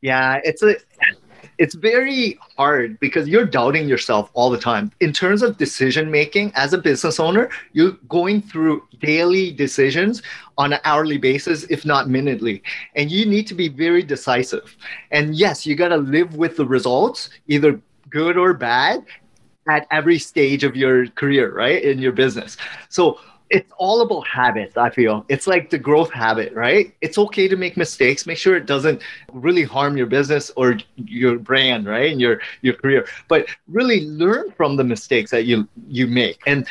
Yeah, 0.01 0.39
it's 0.43 0.61
a 0.63 0.75
it's 1.61 1.75
very 1.75 2.39
hard 2.57 2.99
because 2.99 3.27
you're 3.27 3.45
doubting 3.45 3.87
yourself 3.87 4.31
all 4.33 4.49
the 4.49 4.57
time. 4.57 4.91
In 4.99 5.13
terms 5.13 5.43
of 5.43 5.57
decision 5.57 6.09
making 6.09 6.51
as 6.55 6.73
a 6.73 6.77
business 6.79 7.19
owner, 7.19 7.51
you're 7.73 7.97
going 8.09 8.41
through 8.41 8.81
daily 8.99 9.51
decisions 9.51 10.23
on 10.57 10.73
an 10.73 10.79
hourly 10.85 11.19
basis, 11.19 11.65
if 11.65 11.85
not 11.85 12.09
minutely. 12.09 12.63
And 12.95 13.11
you 13.11 13.27
need 13.27 13.45
to 13.45 13.53
be 13.53 13.67
very 13.67 14.01
decisive. 14.01 14.75
And 15.11 15.35
yes, 15.35 15.63
you 15.63 15.75
got 15.75 15.89
to 15.89 15.97
live 15.97 16.35
with 16.35 16.57
the 16.57 16.65
results, 16.65 17.29
either 17.47 17.79
good 18.09 18.37
or 18.37 18.55
bad, 18.55 19.05
at 19.69 19.85
every 19.91 20.17
stage 20.17 20.63
of 20.63 20.75
your 20.75 21.05
career, 21.09 21.53
right? 21.53 21.83
In 21.83 21.99
your 21.99 22.11
business. 22.11 22.57
So 22.89 23.19
it's 23.51 23.71
all 23.77 24.01
about 24.01 24.25
habits 24.25 24.77
i 24.77 24.89
feel. 24.89 25.25
It's 25.27 25.45
like 25.45 25.69
the 25.69 25.77
growth 25.77 26.11
habit 26.11 26.53
right? 26.53 26.95
It's 27.01 27.17
okay 27.17 27.47
to 27.47 27.57
make 27.57 27.77
mistakes. 27.77 28.25
Make 28.25 28.37
sure 28.37 28.55
it 28.55 28.65
doesn't 28.65 29.01
really 29.33 29.63
harm 29.63 29.97
your 29.97 30.07
business 30.07 30.51
or 30.55 30.77
your 30.95 31.37
brand 31.37 31.85
right? 31.85 32.11
And 32.11 32.19
your 32.19 32.41
your 32.61 32.73
career. 32.73 33.05
But 33.27 33.47
really 33.67 34.07
learn 34.07 34.51
from 34.51 34.77
the 34.77 34.83
mistakes 34.83 35.29
that 35.31 35.45
you 35.45 35.67
you 35.87 36.07
make 36.07 36.39
and 36.47 36.65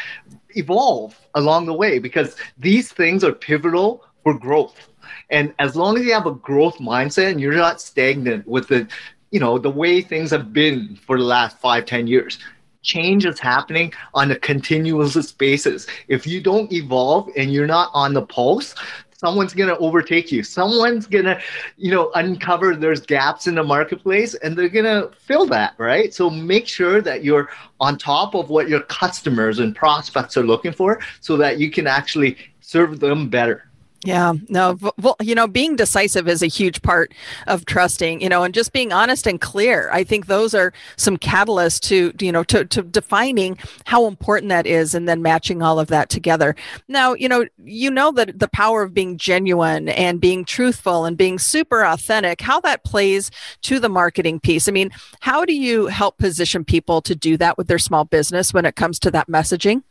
evolve 0.57 1.17
along 1.35 1.67
the 1.67 1.75
way 1.75 1.99
because 1.99 2.35
these 2.59 2.91
things 2.91 3.23
are 3.23 3.33
pivotal 3.33 4.05
for 4.25 4.35
growth. 4.37 4.89
And 5.29 5.55
as 5.59 5.77
long 5.77 5.97
as 5.97 6.05
you 6.05 6.13
have 6.13 6.27
a 6.27 6.35
growth 6.35 6.79
mindset 6.79 7.31
and 7.31 7.41
you're 7.41 7.55
not 7.55 7.81
stagnant 7.81 8.49
with 8.49 8.69
the 8.69 8.89
you 9.31 9.39
know 9.39 9.59
the 9.59 9.71
way 9.71 10.01
things 10.01 10.31
have 10.31 10.53
been 10.53 10.97
for 10.97 11.19
the 11.19 11.25
last 11.25 11.59
five 11.59 11.85
ten 11.85 12.07
years 12.07 12.39
change 12.83 13.27
is 13.27 13.39
happening 13.39 13.93
on 14.15 14.31
a 14.31 14.37
continuous 14.37 15.33
basis. 15.33 15.87
If 16.09 16.27
you 16.27 16.41
don't 16.41 16.73
evolve 16.73 17.31
and 17.37 17.53
you're 17.53 17.67
not 17.67 17.91
on 17.95 18.15
the 18.15 18.23
pulse 18.23 18.75
someone's 19.21 19.53
going 19.53 19.69
to 19.69 19.77
overtake 19.79 20.33
you. 20.33 20.43
Someone's 20.43 21.07
going 21.07 21.27
to 21.27 21.39
you 21.77 21.91
know 21.91 22.11
uncover 22.15 22.75
there's 22.75 23.03
gaps 23.03 23.47
in 23.47 23.55
the 23.55 23.63
marketplace 23.63 24.35
and 24.35 24.57
they're 24.57 24.71
going 24.71 24.87
to 24.87 25.11
fill 25.19 25.47
that 25.47 25.75
right? 25.77 26.13
So 26.15 26.31
make 26.31 26.67
sure 26.67 27.03
that 27.03 27.23
you're 27.23 27.51
on 27.81 27.99
top 27.99 28.35
of 28.35 28.49
what 28.49 28.69
your 28.69 28.81
customers 28.81 29.59
and 29.59 29.77
prospects 29.77 30.39
are 30.39 30.43
looking 30.43 30.73
for 30.73 31.01
so 31.21 31.37
that 31.37 31.59
you 31.59 31.71
can 31.71 31.87
actually 31.87 32.39
serve 32.61 32.99
them 32.99 33.29
better 33.29 33.70
yeah, 34.03 34.33
no, 34.49 34.79
well, 34.99 35.17
you 35.21 35.35
know, 35.35 35.47
being 35.47 35.77
decisive 35.77 36.27
is 36.27 36.43
a 36.43 36.47
huge 36.47 36.81
part 36.81 37.13
of 37.47 37.67
trusting, 37.67 38.23
you 38.23 38.31
know, 38.31 38.43
and 38.43 38.55
just 38.55 38.73
being 38.73 38.93
honest 38.93 39.27
and 39.27 39.39
clear. 39.39 39.91
I 39.93 40.05
think 40.05 40.27
those 40.27 40.55
are 40.55 40.73
some 40.97 41.19
catalysts 41.19 41.81
to, 41.89 42.15
you 42.25 42.33
know, 42.33 42.43
to, 42.45 42.65
to 42.65 42.83
defining 42.83 43.59
how 43.85 44.07
important 44.07 44.49
that 44.49 44.67
is 44.67 44.95
and 44.95 45.07
then 45.07 45.21
matching 45.21 45.61
all 45.61 45.79
of 45.79 45.89
that 45.89 46.09
together. 46.09 46.57
Now, 46.89 47.13
you 47.13 47.29
know, 47.29 47.45
you 47.63 47.91
know 47.91 48.11
that 48.13 48.39
the 48.39 48.49
power 48.49 48.83
of 48.83 48.95
being 48.95 49.19
genuine 49.19 49.91
and 49.91 50.19
being 50.19 50.47
truthful 50.47 51.05
and 51.05 51.19
being 51.19 51.39
super 51.39 51.85
authentic, 51.85 52.41
how 52.41 52.59
that 52.61 52.85
plays 52.85 53.31
to 53.63 53.79
the 53.79 53.91
marketing 53.91 54.41
piece. 54.41 54.67
I 54.67 54.73
mean, 54.73 54.91
how 55.21 55.45
do 55.45 55.55
you 55.55 55.89
help 55.89 56.17
position 56.17 56.65
people 56.65 57.03
to 57.03 57.15
do 57.15 57.37
that 57.37 57.59
with 57.59 57.69
their 57.69 57.79
small 57.79 58.07
business 58.07 58.55
when 58.55 58.65
it 58.65 58.77
comes 58.77 58.99
to 59.01 59.11
that 59.11 59.29
messaging? 59.29 59.83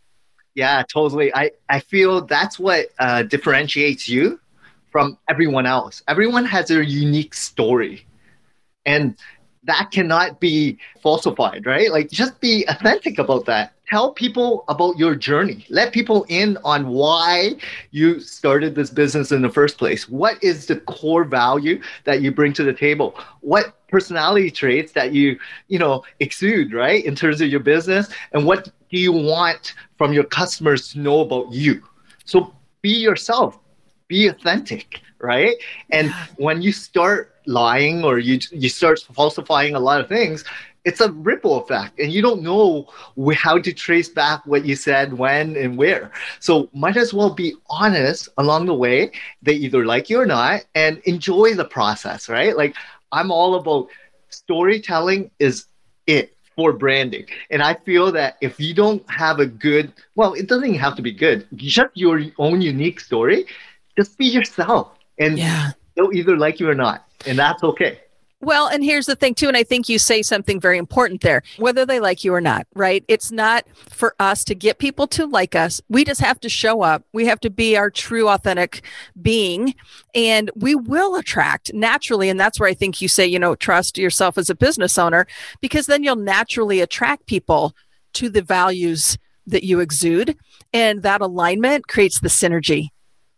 Yeah, 0.59 0.83
totally. 0.83 1.33
I, 1.33 1.51
I 1.69 1.79
feel 1.79 2.25
that's 2.25 2.59
what 2.59 2.87
uh, 2.99 3.23
differentiates 3.23 4.09
you 4.09 4.41
from 4.91 5.17
everyone 5.29 5.65
else. 5.65 6.03
Everyone 6.05 6.43
has 6.45 6.67
their 6.67 6.81
unique 6.81 7.33
story. 7.33 8.05
And 8.85 9.17
that 9.63 9.89
cannot 9.91 10.39
be 10.41 10.77
falsified, 11.01 11.65
right? 11.65 11.91
Like 11.91 12.11
just 12.11 12.41
be 12.41 12.65
authentic 12.67 13.19
about 13.19 13.45
that. 13.45 13.73
Tell 13.89 14.11
people 14.11 14.65
about 14.67 14.99
your 14.99 15.15
journey. 15.15 15.65
Let 15.69 15.93
people 15.93 16.23
in 16.29 16.57
on 16.63 16.89
why 16.89 17.55
you 17.89 18.19
started 18.19 18.75
this 18.75 18.91
business 18.91 19.31
in 19.31 19.41
the 19.41 19.49
first 19.49 19.79
place. 19.79 20.07
What 20.07 20.43
is 20.43 20.67
the 20.67 20.75
core 20.81 21.23
value 21.23 21.81
that 22.03 22.21
you 22.21 22.31
bring 22.31 22.53
to 22.53 22.63
the 22.63 22.73
table? 22.73 23.15
What 23.41 23.87
personality 23.87 24.51
traits 24.51 24.91
that 24.91 25.13
you, 25.13 25.39
you 25.69 25.79
know, 25.79 26.03
exude, 26.19 26.71
right? 26.71 27.03
In 27.03 27.15
terms 27.15 27.41
of 27.41 27.49
your 27.49 27.61
business 27.61 28.09
and 28.31 28.45
what 28.45 28.65
do 28.91 28.99
you 28.99 29.11
want 29.11 29.73
from 29.97 30.13
your 30.13 30.25
customers 30.25 30.89
to 30.89 30.99
know 30.99 31.21
about 31.21 31.51
you? 31.51 31.81
So 32.25 32.53
be 32.83 32.91
yourself, 32.91 33.57
be 34.07 34.27
authentic, 34.27 35.01
right? 35.17 35.55
And 35.89 36.13
when 36.37 36.61
you 36.61 36.71
start 36.71 37.33
lying 37.47 38.03
or 38.03 38.19
you 38.19 38.39
you 38.51 38.69
start 38.69 38.99
falsifying 39.13 39.73
a 39.73 39.79
lot 39.79 39.99
of 39.99 40.07
things, 40.07 40.45
it's 40.85 41.01
a 41.01 41.11
ripple 41.11 41.61
effect 41.61 41.99
and 41.99 42.11
you 42.11 42.21
don't 42.21 42.41
know 42.41 42.87
how 43.33 43.57
to 43.59 43.73
trace 43.73 44.09
back 44.09 44.45
what 44.45 44.65
you 44.65 44.75
said 44.75 45.13
when 45.13 45.55
and 45.57 45.77
where 45.77 46.11
so 46.39 46.69
might 46.73 46.97
as 46.97 47.13
well 47.13 47.29
be 47.29 47.53
honest 47.69 48.29
along 48.37 48.65
the 48.65 48.73
way 48.73 49.11
they 49.41 49.53
either 49.53 49.85
like 49.85 50.09
you 50.09 50.19
or 50.19 50.25
not 50.25 50.65
and 50.75 50.99
enjoy 50.99 51.53
the 51.53 51.65
process 51.65 52.29
right 52.29 52.55
like 52.55 52.75
i'm 53.11 53.31
all 53.31 53.55
about 53.55 53.87
storytelling 54.29 55.29
is 55.39 55.65
it 56.07 56.35
for 56.59 56.73
branding. 56.73 57.25
And 57.49 57.63
I 57.63 57.73
feel 57.73 58.11
that 58.11 58.35
if 58.41 58.59
you 58.59 58.73
don't 58.73 59.09
have 59.09 59.39
a 59.39 59.45
good, 59.45 59.93
well, 60.15 60.33
it 60.33 60.47
doesn't 60.47 60.73
have 60.73 60.93
to 60.97 61.01
be 61.01 61.13
good, 61.13 61.47
just 61.55 61.91
your 61.93 62.21
own 62.37 62.61
unique 62.61 62.99
story, 62.99 63.45
just 63.97 64.17
be 64.17 64.25
yourself. 64.25 64.91
And 65.17 65.39
yeah. 65.39 65.71
they'll 65.95 66.11
either 66.11 66.35
like 66.35 66.59
you 66.59 66.69
or 66.69 66.75
not. 66.75 67.07
And 67.25 67.39
that's 67.39 67.63
okay. 67.63 68.01
Well, 68.41 68.67
and 68.67 68.81
here's 68.81 69.05
the 69.05 69.17
thing, 69.17 69.35
too, 69.35 69.49
and 69.49 69.57
I 69.57 69.63
think 69.63 69.89
you 69.89 69.99
say 69.99 70.21
something 70.21 70.61
very 70.61 70.77
important 70.77 71.19
there, 71.19 71.43
whether 71.57 71.85
they 71.85 71.99
like 71.99 72.23
you 72.23 72.33
or 72.33 72.39
not, 72.39 72.67
right? 72.73 73.03
It's 73.09 73.31
not 73.31 73.65
for 73.89 74.15
us 74.17 74.45
to 74.45 74.55
get 74.55 74.79
people 74.79 75.07
to 75.07 75.25
like 75.25 75.55
us. 75.55 75.81
We 75.89 76.05
just 76.05 76.21
have 76.21 76.39
to 76.41 76.49
show 76.49 76.81
up. 76.81 77.03
We 77.11 77.25
have 77.25 77.41
to 77.41 77.49
be 77.49 77.75
our 77.75 77.89
true, 77.89 78.29
authentic 78.29 78.81
being, 79.21 79.75
and 80.15 80.49
we 80.55 80.73
will 80.73 81.17
attract 81.17 81.73
naturally. 81.73 82.29
And 82.29 82.39
that's 82.39 82.61
where 82.61 82.69
I 82.69 82.73
think 82.73 83.01
you 83.01 83.09
say, 83.09 83.27
you 83.27 83.39
know, 83.39 83.55
trust 83.55 83.97
yourself 83.97 84.37
as 84.37 84.49
a 84.49 84.55
business 84.55 84.97
owner, 84.97 85.27
because 85.59 85.87
then 85.87 86.03
you'll 86.03 86.15
naturally 86.15 86.79
attract 86.79 87.25
people 87.25 87.75
to 88.13 88.29
the 88.29 88.41
values 88.41 89.17
that 89.47 89.65
you 89.65 89.81
exude. 89.81 90.37
And 90.71 91.03
that 91.03 91.19
alignment 91.19 91.89
creates 91.89 92.21
the 92.21 92.29
synergy 92.29 92.89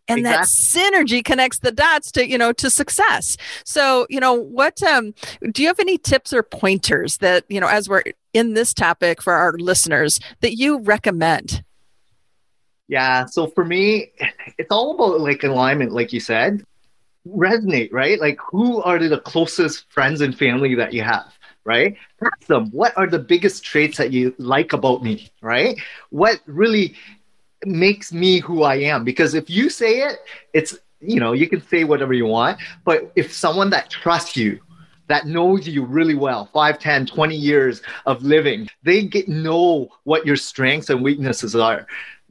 and 0.08 0.20
exactly. 0.20 0.42
that 0.42 0.48
synergy 0.48 1.24
connects 1.24 1.60
the 1.60 1.72
dots 1.72 2.12
to 2.14 2.28
you 2.28 2.38
know 2.38 2.52
to 2.54 2.70
success. 2.70 3.38
So 3.66 4.06
you 4.10 4.20
know 4.20 4.34
what 4.34 4.82
um 4.84 5.14
do 5.52 5.62
you 5.62 5.68
have 5.68 5.80
any 5.80 5.98
tips 5.98 6.34
or 6.34 6.44
pointers 6.44 7.18
that 7.18 7.46
you 7.50 7.60
know 7.60 7.68
as 7.68 7.90
we're 7.90 8.04
in 8.34 8.54
this 8.54 8.74
topic 8.74 9.22
for 9.22 9.34
our 9.34 9.54
listeners 9.54 10.20
that 10.42 10.58
you 10.58 10.80
recommend? 10.80 11.64
Yeah 12.88 13.26
so 13.26 13.48
for 13.48 13.66
me 13.66 14.12
it's 14.58 14.72
all 14.72 14.96
about 14.96 15.22
like 15.22 15.44
alignment 15.44 15.92
like 15.92 16.14
you 16.14 16.20
said. 16.20 16.64
Resonate 17.28 17.90
right? 17.92 18.20
Like 18.20 18.40
who 18.40 18.82
are 18.82 18.98
the 18.98 19.20
closest 19.20 19.86
friends 19.92 20.22
and 20.22 20.38
family 20.38 20.76
that 20.76 20.94
you 20.94 21.04
have 21.04 21.32
right? 21.64 21.96
Ask 22.24 22.48
them 22.48 22.70
what 22.72 22.98
are 22.98 23.08
the 23.08 23.20
biggest 23.20 23.64
traits 23.64 23.98
that 23.98 24.12
you 24.12 24.34
like 24.38 24.74
about 24.74 25.04
me? 25.04 25.30
Right? 25.42 25.80
What 26.10 26.42
really 26.46 26.96
makes 27.66 28.12
me 28.12 28.40
who 28.40 28.64
I 28.64 28.76
am. 28.76 29.04
Because 29.04 29.34
if 29.34 29.50
you 29.50 29.70
say 29.70 30.00
it, 30.02 30.20
it's, 30.54 30.78
you 31.00 31.20
know, 31.20 31.34
you 31.34 31.48
can 31.48 31.62
say 31.62 31.84
whatever 31.84 32.14
you 32.14 32.26
want. 32.26 32.60
But 32.86 33.12
if 33.16 33.34
someone 33.34 33.70
that 33.72 33.90
trusts 33.90 34.38
you, 34.38 34.60
that 35.12 35.28
knows 35.28 35.68
you 35.68 35.84
really 35.84 36.16
well 36.16 36.50
5 36.54 36.80
10 36.80 37.06
20 37.06 37.36
years 37.36 37.82
of 38.06 38.24
living 38.24 38.70
they 38.84 39.04
get 39.04 39.28
know 39.28 39.90
what 40.06 40.26
your 40.26 40.38
strengths 40.38 40.90
and 40.90 41.04
weaknesses 41.04 41.54
are. 41.54 41.86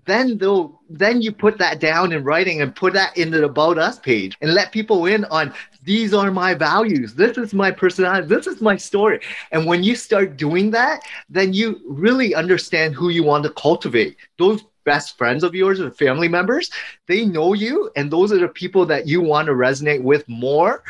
Then 0.06 0.38
they'll 0.38 0.80
then 0.88 1.20
you 1.20 1.30
put 1.30 1.58
that 1.58 1.78
down 1.78 2.12
in 2.12 2.24
writing 2.24 2.62
and 2.62 2.74
put 2.74 2.94
that 2.94 3.14
in 3.18 3.30
the 3.30 3.44
about 3.44 3.76
us 3.76 3.98
page 3.98 4.36
and 4.40 4.54
let 4.54 4.72
people 4.72 5.04
in 5.04 5.26
on 5.26 5.52
these 5.82 6.14
are 6.14 6.30
my 6.30 6.54
values. 6.54 7.14
This 7.14 7.36
is 7.36 7.52
my 7.52 7.70
personality. 7.70 8.26
This 8.26 8.46
is 8.46 8.62
my 8.62 8.76
story. 8.76 9.20
And 9.52 9.66
when 9.66 9.82
you 9.84 9.94
start 9.94 10.38
doing 10.38 10.70
that 10.70 11.02
then 11.28 11.52
you 11.52 11.82
really 11.86 12.34
understand 12.34 12.94
who 12.94 13.10
you 13.10 13.24
want 13.24 13.44
to 13.44 13.50
cultivate. 13.50 14.16
Those 14.38 14.64
best 14.84 15.16
friends 15.16 15.42
of 15.44 15.54
yours 15.54 15.80
or 15.80 15.90
family 15.90 16.28
members, 16.28 16.70
they 17.06 17.24
know 17.24 17.52
you, 17.52 17.90
and 17.96 18.10
those 18.10 18.32
are 18.32 18.38
the 18.38 18.48
people 18.48 18.86
that 18.86 19.06
you 19.06 19.20
want 19.20 19.46
to 19.46 19.52
resonate 19.52 20.02
with 20.02 20.28
more 20.28 20.82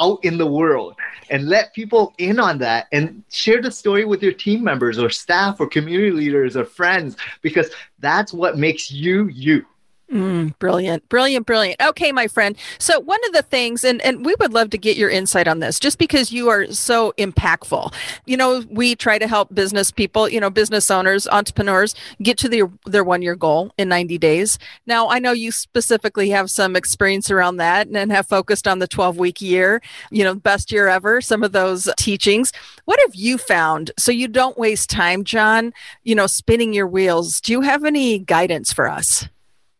out 0.00 0.18
in 0.24 0.38
the 0.38 0.46
world 0.46 0.96
and 1.30 1.48
let 1.48 1.72
people 1.74 2.14
in 2.18 2.40
on 2.40 2.58
that 2.58 2.86
and 2.92 3.22
share 3.30 3.62
the 3.62 3.70
story 3.70 4.04
with 4.04 4.22
your 4.22 4.32
team 4.32 4.62
members 4.64 4.98
or 4.98 5.08
staff 5.08 5.60
or 5.60 5.68
community 5.68 6.10
leaders 6.10 6.56
or 6.56 6.64
friends 6.64 7.16
because 7.42 7.70
that's 8.00 8.32
what 8.32 8.58
makes 8.58 8.90
you 8.90 9.28
you. 9.28 9.64
Mm, 10.12 10.56
brilliant, 10.58 11.08
brilliant, 11.08 11.46
brilliant. 11.46 11.80
Okay, 11.80 12.12
my 12.12 12.28
friend. 12.28 12.56
So 12.78 13.00
one 13.00 13.18
of 13.26 13.32
the 13.32 13.42
things, 13.42 13.82
and 13.84 14.02
and 14.02 14.24
we 14.24 14.34
would 14.38 14.52
love 14.52 14.68
to 14.70 14.78
get 14.78 14.98
your 14.98 15.08
insight 15.08 15.48
on 15.48 15.60
this, 15.60 15.80
just 15.80 15.98
because 15.98 16.30
you 16.30 16.50
are 16.50 16.70
so 16.70 17.14
impactful. 17.16 17.92
You 18.26 18.36
know, 18.36 18.62
we 18.70 18.94
try 18.94 19.18
to 19.18 19.26
help 19.26 19.54
business 19.54 19.90
people, 19.90 20.28
you 20.28 20.40
know, 20.40 20.50
business 20.50 20.90
owners, 20.90 21.26
entrepreneurs, 21.28 21.94
get 22.22 22.36
to 22.38 22.50
their 22.50 22.70
their 22.84 23.02
one 23.02 23.22
year 23.22 23.34
goal 23.34 23.72
in 23.78 23.88
ninety 23.88 24.18
days. 24.18 24.58
Now, 24.86 25.08
I 25.08 25.18
know 25.18 25.32
you 25.32 25.50
specifically 25.50 26.28
have 26.30 26.50
some 26.50 26.76
experience 26.76 27.30
around 27.30 27.56
that, 27.56 27.88
and 27.88 28.12
have 28.12 28.26
focused 28.28 28.68
on 28.68 28.80
the 28.80 28.86
twelve 28.86 29.16
week 29.16 29.40
year. 29.40 29.80
You 30.10 30.22
know, 30.22 30.34
best 30.34 30.70
year 30.70 30.86
ever. 30.86 31.22
Some 31.22 31.42
of 31.42 31.52
those 31.52 31.88
teachings. 31.96 32.52
What 32.84 33.00
have 33.00 33.14
you 33.14 33.38
found 33.38 33.90
so 33.98 34.12
you 34.12 34.28
don't 34.28 34.58
waste 34.58 34.90
time, 34.90 35.24
John? 35.24 35.72
You 36.02 36.14
know, 36.14 36.26
spinning 36.26 36.74
your 36.74 36.86
wheels. 36.86 37.40
Do 37.40 37.52
you 37.52 37.62
have 37.62 37.84
any 37.84 38.18
guidance 38.18 38.70
for 38.70 38.86
us? 38.86 39.28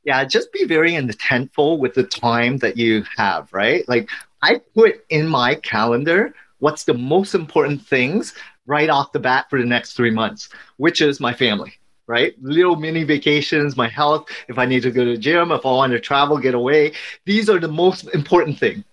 Yeah, 0.05 0.25
just 0.25 0.53
be 0.53 0.65
very 0.65 0.93
intentful 0.93 1.79
with 1.79 1.95
the 1.95 2.05
time 2.05 2.59
that 2.59 2.77
you 2.77 3.05
have, 3.17 3.53
right? 3.53 3.89
Like 3.89 4.09
I 4.43 4.61
put 4.75 5.05
in 5.09 5.27
my 5.27 5.55
calendar 5.57 6.35
what's 6.59 6.85
the 6.85 6.95
most 6.95 7.35
important 7.35 7.85
things 7.87 8.35
right 8.67 8.89
off 8.89 9.13
the 9.13 9.19
bat 9.19 9.47
for 9.51 9.59
the 9.59 9.67
next 9.67 9.93
three 9.93 10.11
months, 10.11 10.49
which 10.79 11.03
is 11.03 11.21
my 11.21 11.35
family, 11.35 11.75
right? 12.07 12.35
Little 12.41 12.77
mini 12.77 13.05
vacations, 13.05 13.77
my 13.77 13.89
health, 13.89 14.29
if 14.49 14.59
I 14.59 14.65
need 14.65 14.83
to 14.85 14.91
go 14.91 15.05
to 15.05 15.11
the 15.11 15.19
gym, 15.19 15.53
if 15.53 15.67
I 15.67 15.71
want 15.71 15.93
to 15.93 16.01
travel, 16.01 16.39
get 16.39 16.55
away. 16.55 16.93
These 17.27 17.51
are 17.51 17.59
the 17.59 17.69
most 17.69 18.09
important 18.15 18.59
thing. 18.59 18.85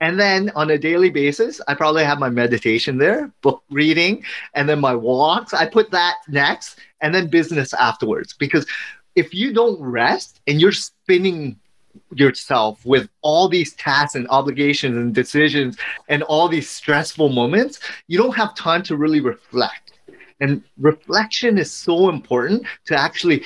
And 0.00 0.18
then 0.18 0.50
on 0.56 0.70
a 0.70 0.78
daily 0.78 1.10
basis, 1.10 1.60
I 1.68 1.74
probably 1.74 2.04
have 2.04 2.18
my 2.18 2.28
meditation 2.28 2.98
there, 2.98 3.32
book 3.40 3.62
reading, 3.70 4.24
and 4.54 4.68
then 4.68 4.80
my 4.80 4.94
walks. 4.94 5.54
I 5.54 5.68
put 5.68 5.92
that 5.92 6.16
next, 6.28 6.78
and 7.00 7.14
then 7.14 7.28
business 7.28 7.72
afterwards 7.74 8.32
because 8.32 8.66
if 9.14 9.34
you 9.34 9.52
don't 9.52 9.80
rest 9.80 10.40
and 10.46 10.60
you're 10.60 10.72
spinning 10.72 11.58
yourself 12.14 12.84
with 12.86 13.08
all 13.20 13.48
these 13.48 13.74
tasks 13.74 14.14
and 14.14 14.26
obligations 14.28 14.96
and 14.96 15.14
decisions 15.14 15.76
and 16.08 16.22
all 16.22 16.48
these 16.48 16.68
stressful 16.68 17.28
moments, 17.28 17.80
you 18.08 18.18
don't 18.18 18.36
have 18.36 18.54
time 18.54 18.82
to 18.82 18.96
really 18.96 19.20
reflect. 19.20 19.92
And 20.40 20.62
reflection 20.78 21.58
is 21.58 21.70
so 21.70 22.08
important 22.08 22.66
to 22.86 22.98
actually 22.98 23.44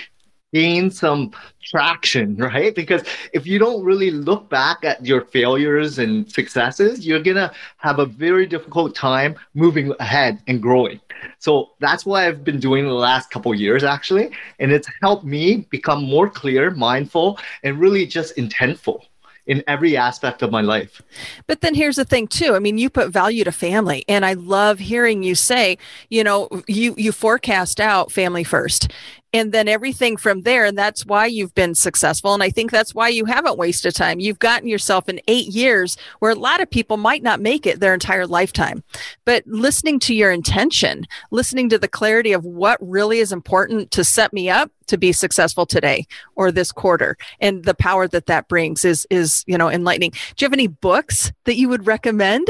gain 0.56 0.90
some 0.90 1.32
traction, 1.62 2.36
right? 2.50 2.74
Because 2.74 3.02
if 3.34 3.46
you 3.46 3.58
don't 3.58 3.84
really 3.84 4.10
look 4.10 4.48
back 4.48 4.78
at 4.84 5.04
your 5.04 5.20
failures 5.20 5.98
and 5.98 6.30
successes, 6.32 7.06
you're 7.06 7.22
going 7.22 7.36
to 7.36 7.52
have 7.76 7.98
a 7.98 8.06
very 8.06 8.46
difficult 8.46 8.94
time 8.94 9.36
moving 9.52 9.92
ahead 10.00 10.40
and 10.46 10.62
growing. 10.62 10.98
So 11.38 11.70
that's 11.78 12.06
what 12.06 12.22
I've 12.24 12.42
been 12.42 12.60
doing 12.60 12.84
the 12.86 13.02
last 13.10 13.30
couple 13.30 13.54
years 13.54 13.84
actually, 13.84 14.30
and 14.58 14.72
it's 14.72 14.88
helped 15.02 15.24
me 15.24 15.66
become 15.70 16.04
more 16.04 16.28
clear, 16.28 16.70
mindful, 16.70 17.38
and 17.62 17.78
really 17.78 18.06
just 18.06 18.36
intentful 18.36 19.00
in 19.46 19.62
every 19.68 19.96
aspect 19.96 20.42
of 20.42 20.50
my 20.50 20.60
life. 20.60 21.00
But 21.46 21.60
then 21.60 21.74
here's 21.74 21.96
the 21.96 22.04
thing 22.04 22.26
too. 22.26 22.54
I 22.54 22.58
mean, 22.58 22.78
you 22.78 22.90
put 22.90 23.10
value 23.10 23.44
to 23.44 23.52
family 23.52 24.04
and 24.08 24.24
I 24.26 24.32
love 24.34 24.78
hearing 24.78 25.22
you 25.22 25.34
say, 25.34 25.78
you 26.10 26.24
know, 26.24 26.48
you 26.66 26.94
you 26.98 27.12
forecast 27.12 27.80
out 27.80 28.10
family 28.10 28.44
first 28.44 28.92
and 29.36 29.52
then 29.52 29.68
everything 29.68 30.16
from 30.16 30.42
there. 30.42 30.64
And 30.64 30.76
that's 30.76 31.04
why 31.04 31.26
you've 31.26 31.54
been 31.54 31.74
successful. 31.74 32.34
And 32.34 32.42
I 32.42 32.50
think 32.50 32.70
that's 32.70 32.94
why 32.94 33.08
you 33.08 33.24
haven't 33.26 33.58
wasted 33.58 33.94
time. 33.94 34.20
You've 34.20 34.38
gotten 34.38 34.68
yourself 34.68 35.08
in 35.08 35.20
eight 35.28 35.48
years 35.48 35.96
where 36.20 36.32
a 36.32 36.36
lot 36.36 36.60
of 36.60 36.70
people 36.70 36.96
might 36.96 37.22
not 37.22 37.40
make 37.40 37.66
it 37.66 37.80
their 37.80 37.94
entire 37.94 38.26
lifetime. 38.26 38.82
But 39.24 39.46
listening 39.46 39.98
to 40.00 40.14
your 40.14 40.30
intention, 40.30 41.06
listening 41.30 41.68
to 41.70 41.78
the 41.78 41.88
clarity 41.88 42.32
of 42.32 42.44
what 42.44 42.78
really 42.80 43.18
is 43.18 43.32
important 43.32 43.90
to 43.92 44.04
set 44.04 44.32
me 44.32 44.48
up 44.48 44.70
to 44.86 44.96
be 44.96 45.12
successful 45.12 45.66
today 45.66 46.06
or 46.36 46.50
this 46.50 46.72
quarter 46.72 47.16
and 47.40 47.64
the 47.64 47.74
power 47.74 48.06
that 48.06 48.26
that 48.26 48.46
brings 48.48 48.84
is 48.84 49.04
is 49.10 49.42
you 49.48 49.58
know 49.58 49.68
enlightening 49.68 50.10
do 50.10 50.44
you 50.44 50.46
have 50.46 50.52
any 50.52 50.68
books 50.68 51.32
that 51.44 51.56
you 51.56 51.68
would 51.68 51.88
recommend 51.88 52.46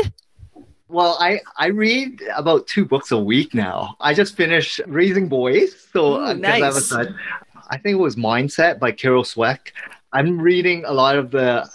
well, 0.89 1.17
I, 1.21 1.41
I 1.57 1.67
read 1.67 2.23
about 2.37 2.67
two 2.67 2.85
books 2.85 3.11
a 3.11 3.19
week 3.19 3.55
now. 3.55 3.97
I 4.01 4.15
just 4.15 4.37
finished 4.37 4.81
Raising 4.87 5.29
Boys. 5.29 5.89
So 5.93 6.15
Ooh, 6.15 6.25
uh, 6.25 6.33
nice. 6.33 6.93
I, 6.93 7.07
I 7.71 7.77
think 7.79 7.95
it 7.95 8.01
was 8.01 8.17
Mindset 8.17 8.79
by 8.79 8.93
Carol 8.93 9.25
Dweck. 9.25 9.73
I'm 10.13 10.41
reading 10.41 10.85
a 10.85 10.93
lot 10.93 11.17
of 11.17 11.31
the 11.31 11.69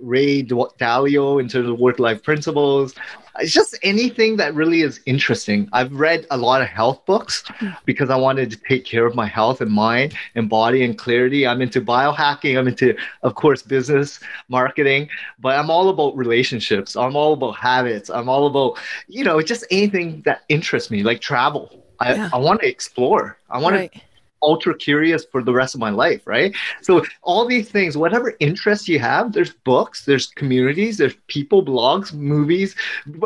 Ray 0.00 0.42
Dalio 0.42 1.40
in 1.40 1.48
terms 1.48 1.68
of 1.68 1.78
work 1.78 1.98
life 1.98 2.22
principles. 2.22 2.94
It's 3.40 3.52
just 3.52 3.78
anything 3.82 4.36
that 4.36 4.54
really 4.54 4.82
is 4.82 5.00
interesting. 5.06 5.68
I've 5.72 5.92
read 5.92 6.26
a 6.30 6.36
lot 6.36 6.62
of 6.62 6.68
health 6.68 7.04
books 7.06 7.42
mm-hmm. 7.42 7.74
because 7.84 8.10
I 8.10 8.16
wanted 8.16 8.50
to 8.50 8.56
take 8.56 8.84
care 8.84 9.06
of 9.06 9.14
my 9.14 9.26
health 9.26 9.60
and 9.60 9.70
mind 9.70 10.14
and 10.34 10.48
body 10.48 10.84
and 10.84 10.96
clarity. 10.96 11.46
I'm 11.46 11.62
into 11.62 11.80
biohacking. 11.80 12.58
I'm 12.58 12.68
into, 12.68 12.96
of 13.22 13.34
course, 13.34 13.62
business 13.62 14.20
marketing, 14.48 15.08
but 15.38 15.58
I'm 15.58 15.70
all 15.70 15.88
about 15.88 16.16
relationships. 16.16 16.96
I'm 16.96 17.16
all 17.16 17.32
about 17.32 17.56
habits. 17.56 18.10
I'm 18.10 18.28
all 18.28 18.46
about, 18.46 18.78
you 19.08 19.24
know, 19.24 19.40
just 19.40 19.64
anything 19.70 20.22
that 20.26 20.42
interests 20.48 20.90
me, 20.90 21.02
like 21.02 21.20
travel. 21.20 21.84
I, 22.00 22.14
yeah. 22.14 22.30
I 22.32 22.38
want 22.38 22.60
to 22.62 22.68
explore. 22.68 23.38
I 23.50 23.58
want 23.58 23.76
right. 23.76 23.92
to 23.92 24.00
ultra 24.42 24.74
curious 24.74 25.24
for 25.24 25.42
the 25.42 25.52
rest 25.52 25.74
of 25.74 25.80
my 25.80 25.90
life, 25.90 26.26
right? 26.26 26.54
So 26.82 27.04
all 27.22 27.46
these 27.46 27.68
things, 27.68 27.96
whatever 27.96 28.34
interests 28.40 28.88
you 28.88 28.98
have, 28.98 29.32
there's 29.32 29.52
books, 29.52 30.04
there's 30.04 30.26
communities, 30.26 30.98
there's 30.98 31.14
people, 31.26 31.64
blogs, 31.64 32.12
movies, 32.12 32.74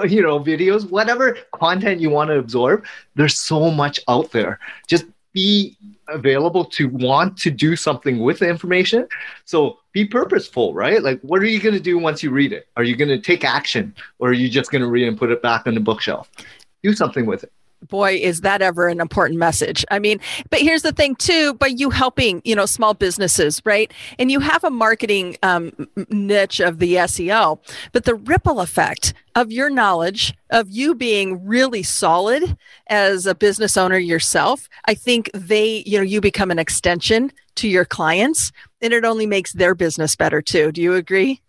you 0.09 0.23
know, 0.23 0.41
videos, 0.41 0.91
whatever 0.91 1.37
content 1.53 2.01
you 2.01 2.11
want 2.11 2.31
to 2.31 2.39
absorb, 2.39 2.85
there's 3.15 3.39
so 3.39 3.71
much 3.71 4.01
out 4.09 4.31
there. 4.33 4.59
Just 4.87 5.07
be 5.33 5.77
available 6.09 6.65
to 6.65 6.89
want 6.89 7.37
to 7.39 7.51
do 7.51 7.77
something 7.77 8.21
with 8.21 8.39
the 8.39 8.49
information. 8.49 9.09
So 9.45 9.79
be 9.93 10.05
purposeful, 10.05 10.75
right? 10.75 11.03
Like, 11.03 11.21
what 11.23 11.41
are 11.41 11.47
you 11.47 11.61
going 11.61 11.75
to 11.75 11.81
do 11.81 11.99
once 11.99 12.23
you 12.23 12.31
read 12.31 12.53
it? 12.53 12.69
Are 12.77 12.85
you 12.85 12.95
going 12.95 13.09
to 13.09 13.19
take 13.19 13.45
action 13.45 13.95
or 14.19 14.29
are 14.29 14.35
you 14.35 14.49
just 14.49 14.71
going 14.71 14.83
to 14.83 14.89
read 14.89 15.09
and 15.09 15.19
put 15.19 15.31
it 15.31 15.43
back 15.43 15.67
on 15.67 15.75
the 15.75 15.81
bookshelf? 15.81 16.31
Do 16.83 16.93
something 16.93 17.25
with 17.25 17.45
it 17.45 17.53
boy 17.89 18.15
is 18.17 18.41
that 18.43 18.63
ever 18.63 18.89
an 18.89 19.01
important 19.01 19.39
message? 19.39 19.85
I 19.91 19.99
mean 19.99 20.21
but 20.51 20.61
here's 20.61 20.83
the 20.83 20.93
thing 20.93 21.15
too 21.17 21.55
by 21.55 21.69
you 21.69 21.91
helping 21.91 22.43
you 22.45 22.55
know 22.55 22.67
small 22.67 22.95
businesses 22.95 23.61
right? 23.65 23.93
And 24.19 24.31
you 24.31 24.41
have 24.41 24.65
a 24.65 24.71
marketing 24.71 25.37
um, 25.43 25.73
niche 26.11 26.61
of 26.61 26.79
the 26.79 26.95
seo 26.95 27.59
but 27.93 28.05
the 28.05 28.15
ripple 28.15 28.61
effect 28.61 29.15
of 29.35 29.51
your 29.51 29.71
knowledge 29.71 30.35
of 30.51 30.71
you 30.71 30.95
being 30.95 31.45
really 31.45 31.83
solid 31.83 32.57
as 32.89 33.27
a 33.27 33.35
business 33.35 33.77
owner 33.77 33.99
yourself 33.99 34.69
i 34.85 34.95
think 34.95 35.29
they 35.35 35.83
you 35.87 35.99
know 35.99 36.05
you 36.05 36.21
become 36.21 36.51
an 36.51 36.59
extension 36.59 37.33
to 37.57 37.69
your 37.69 37.85
clients 37.85 38.53
and 38.81 38.93
it 38.93 39.05
only 39.05 39.27
makes 39.27 39.53
their 39.53 39.75
business 39.75 40.17
better 40.17 40.43
too. 40.43 40.73
Do 40.73 40.83
you 40.83 40.95
agree? 40.95 41.41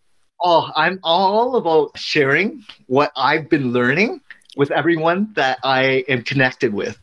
Oh, 0.41 0.69
I'm 0.75 0.99
all 1.03 1.55
about 1.55 1.97
sharing 1.97 2.63
what 2.87 3.11
I've 3.15 3.49
been 3.49 3.71
learning 3.71 4.21
with 4.55 4.71
everyone 4.71 5.31
that 5.35 5.59
I 5.63 6.05
am 6.07 6.23
connected 6.23 6.73
with. 6.73 6.99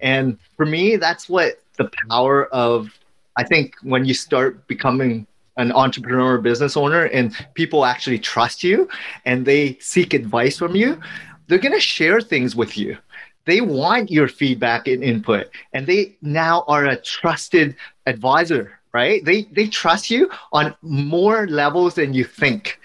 And 0.00 0.38
for 0.56 0.66
me, 0.66 0.96
that's 0.96 1.28
what 1.28 1.60
the 1.76 1.90
power 2.08 2.46
of, 2.46 2.98
I 3.36 3.44
think, 3.44 3.74
when 3.82 4.04
you 4.04 4.14
start 4.14 4.66
becoming 4.66 5.26
an 5.56 5.72
entrepreneur 5.72 6.38
business 6.38 6.76
owner 6.76 7.04
and 7.04 7.34
people 7.54 7.84
actually 7.84 8.18
trust 8.18 8.64
you 8.64 8.88
and 9.24 9.46
they 9.46 9.78
seek 9.80 10.12
advice 10.14 10.58
from 10.58 10.74
you, 10.74 11.00
they're 11.46 11.58
going 11.58 11.74
to 11.74 11.80
share 11.80 12.20
things 12.20 12.56
with 12.56 12.76
you. 12.76 12.96
They 13.44 13.60
want 13.60 14.10
your 14.10 14.26
feedback 14.26 14.88
and 14.88 15.04
input, 15.04 15.50
and 15.74 15.86
they 15.86 16.16
now 16.22 16.64
are 16.66 16.86
a 16.86 16.96
trusted 16.96 17.76
advisor, 18.06 18.78
right? 18.94 19.22
They, 19.22 19.42
they 19.52 19.66
trust 19.66 20.10
you 20.10 20.30
on 20.52 20.74
more 20.80 21.46
levels 21.46 21.94
than 21.94 22.14
you 22.14 22.24
think 22.24 22.80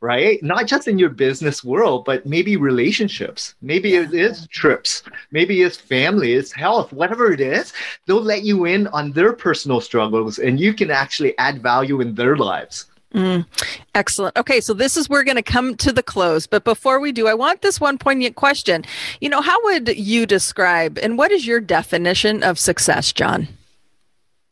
right? 0.00 0.42
Not 0.42 0.66
just 0.66 0.88
in 0.88 0.98
your 0.98 1.08
business 1.08 1.64
world, 1.64 2.04
but 2.04 2.26
maybe 2.26 2.56
relationships. 2.56 3.54
Maybe 3.62 3.90
yeah. 3.90 4.02
it 4.02 4.14
is 4.14 4.46
trips. 4.48 5.02
Maybe 5.30 5.62
it's 5.62 5.76
family, 5.76 6.34
it's 6.34 6.52
health, 6.52 6.92
whatever 6.92 7.32
it 7.32 7.40
is. 7.40 7.72
They'll 8.06 8.20
let 8.20 8.42
you 8.42 8.66
in 8.66 8.86
on 8.88 9.12
their 9.12 9.32
personal 9.32 9.80
struggles 9.80 10.38
and 10.38 10.60
you 10.60 10.74
can 10.74 10.90
actually 10.90 11.36
add 11.38 11.62
value 11.62 12.00
in 12.00 12.14
their 12.14 12.36
lives. 12.36 12.86
Mm, 13.14 13.46
excellent. 13.94 14.36
Okay, 14.36 14.60
so 14.60 14.74
this 14.74 14.96
is 14.96 15.08
we're 15.08 15.24
going 15.24 15.36
to 15.36 15.42
come 15.42 15.74
to 15.76 15.90
the 15.92 16.02
close, 16.02 16.46
but 16.46 16.64
before 16.64 17.00
we 17.00 17.12
do, 17.12 17.28
I 17.28 17.34
want 17.34 17.62
this 17.62 17.80
one 17.80 17.96
poignant 17.96 18.36
question. 18.36 18.84
You 19.20 19.30
know, 19.30 19.40
how 19.40 19.62
would 19.64 19.96
you 19.96 20.26
describe 20.26 20.98
and 20.98 21.16
what 21.16 21.32
is 21.32 21.46
your 21.46 21.60
definition 21.60 22.42
of 22.42 22.58
success, 22.58 23.12
John? 23.12 23.48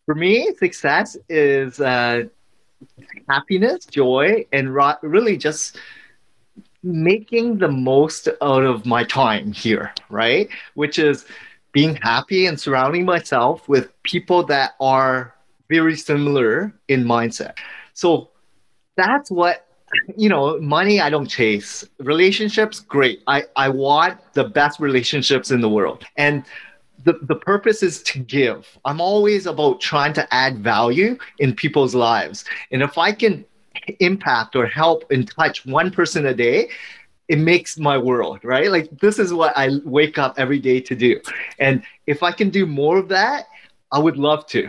For 0.07 0.15
me, 0.15 0.55
success 0.59 1.17
is 1.29 1.81
uh, 1.81 2.25
happiness, 3.29 3.87
joy, 3.87 4.47
and 4.53 4.75
really 5.03 5.37
just 5.37 5.79
making 6.83 7.59
the 7.59 7.68
most 7.68 8.29
out 8.42 8.64
of 8.64 8.85
my 8.85 9.05
time 9.05 9.53
here, 9.53 9.92
right? 10.11 10.49
Which 10.75 10.99
is 10.99 11.25
being 11.73 11.97
happy 11.97 12.47
and 12.47 12.61
surrounding 12.61 13.05
myself 13.05 13.68
with 13.68 13.90
people 14.03 14.44
that 14.44 14.75
are 14.81 15.35
very 15.68 15.97
similar 15.97 16.73
in 16.88 17.05
mindset. 17.05 17.55
So 17.94 18.31
that's 18.97 19.31
what 19.31 19.66
you 20.16 20.29
know 20.29 20.59
money 20.61 21.01
i 21.01 21.09
don't 21.09 21.27
chase 21.27 21.85
relationships 21.99 22.81
great 22.81 23.23
i 23.29 23.44
i 23.57 23.68
want 23.68 24.18
the 24.33 24.44
best 24.44 24.81
relationships 24.81 25.51
in 25.53 25.61
the 25.61 25.68
world 25.68 26.05
and 26.16 26.44
the, 27.05 27.19
the 27.23 27.37
purpose 27.37 27.83
is 27.83 28.03
to 28.05 28.19
give. 28.19 28.67
I'm 28.85 29.01
always 29.01 29.47
about 29.47 29.81
trying 29.81 30.12
to 30.14 30.35
add 30.35 30.59
value 30.59 31.17
in 31.38 31.55
people's 31.55 31.95
lives. 31.95 32.45
And 32.71 32.83
if 32.83 32.99
I 32.99 33.12
can 33.12 33.45
impact 34.01 34.57
or 34.57 34.67
help 34.67 35.11
and 35.11 35.29
touch 35.29 35.67
one 35.67 35.90
person 35.90 36.27
a 36.27 36.35
day, 36.35 36.71
it 37.29 37.38
makes 37.38 37.79
my 37.79 37.97
world, 37.97 38.40
right? 38.43 38.71
Like 38.71 38.90
this 39.01 39.19
is 39.19 39.33
what 39.33 39.57
I 39.57 39.71
wake 39.85 40.19
up 40.19 40.35
every 40.38 40.59
day 40.59 40.81
to 40.81 40.95
do. 40.95 41.21
And 41.59 41.83
if 42.07 42.23
I 42.23 42.33
can 42.33 42.51
do 42.51 42.67
more 42.67 42.99
of 42.99 43.09
that, 43.09 43.47
I 43.93 43.99
would 43.99 44.17
love 44.17 44.47
to. 44.49 44.69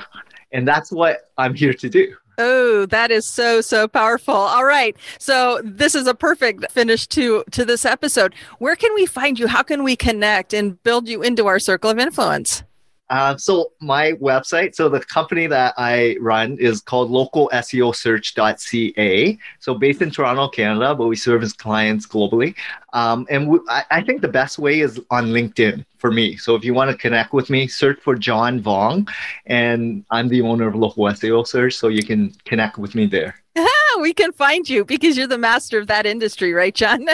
And 0.51 0.67
that's 0.67 0.91
what 0.91 1.31
I'm 1.37 1.53
here 1.53 1.73
to 1.73 1.89
do. 1.89 2.15
Oh, 2.37 2.85
that 2.87 3.11
is 3.11 3.25
so 3.25 3.61
so 3.61 3.87
powerful. 3.87 4.35
All 4.35 4.65
right. 4.65 4.95
So 5.19 5.61
this 5.63 5.95
is 5.95 6.07
a 6.07 6.13
perfect 6.13 6.71
finish 6.71 7.07
to 7.07 7.43
to 7.51 7.63
this 7.63 7.85
episode. 7.85 8.35
Where 8.59 8.75
can 8.75 8.93
we 8.93 9.05
find 9.05 9.39
you? 9.39 9.47
How 9.47 9.63
can 9.63 9.83
we 9.83 9.95
connect 9.95 10.53
and 10.53 10.81
build 10.83 11.07
you 11.07 11.21
into 11.23 11.47
our 11.47 11.59
circle 11.59 11.89
of 11.89 11.97
influence? 11.99 12.63
Uh, 13.09 13.35
so 13.37 13.71
my 13.79 14.11
website, 14.13 14.73
so 14.73 14.89
the 14.89 15.01
company 15.01 15.45
that 15.47 15.75
I 15.77 16.17
run 16.19 16.57
is 16.59 16.81
called 16.81 17.11
localseosearch.ca. 17.11 19.37
So 19.59 19.75
based 19.75 20.01
in 20.01 20.09
Toronto, 20.09 20.47
Canada, 20.47 20.95
but 20.95 21.05
we 21.05 21.15
service 21.15 21.53
clients 21.53 22.07
globally. 22.07 22.55
Um, 22.93 23.27
and 23.29 23.47
we, 23.47 23.59
I, 23.69 23.83
I, 23.91 24.01
think 24.01 24.21
the 24.21 24.27
best 24.27 24.57
way 24.57 24.79
is 24.79 24.99
on 25.11 25.27
LinkedIn 25.27 25.85
for 25.97 26.11
me. 26.11 26.37
So 26.37 26.55
if 26.55 26.63
you 26.63 26.73
want 26.73 26.89
to 26.91 26.97
connect 26.97 27.33
with 27.33 27.49
me, 27.49 27.67
search 27.67 27.99
for 27.99 28.15
John 28.15 28.63
Vuong, 28.63 29.09
and 29.45 30.05
I'm 30.11 30.29
the 30.29 30.41
owner 30.41 30.67
of 30.67 30.75
Local 30.75 31.03
SEO 31.03 31.45
Search, 31.45 31.75
so 31.75 31.89
you 31.89 32.03
can 32.03 32.33
connect 32.45 32.77
with 32.77 32.95
me 32.95 33.05
there. 33.05 33.35
we 33.99 34.13
can 34.13 34.31
find 34.31 34.69
you 34.69 34.85
because 34.85 35.17
you're 35.17 35.27
the 35.27 35.37
master 35.37 35.79
of 35.79 35.87
that 35.87 36.05
industry, 36.05 36.53
right, 36.53 36.73
John? 36.73 37.05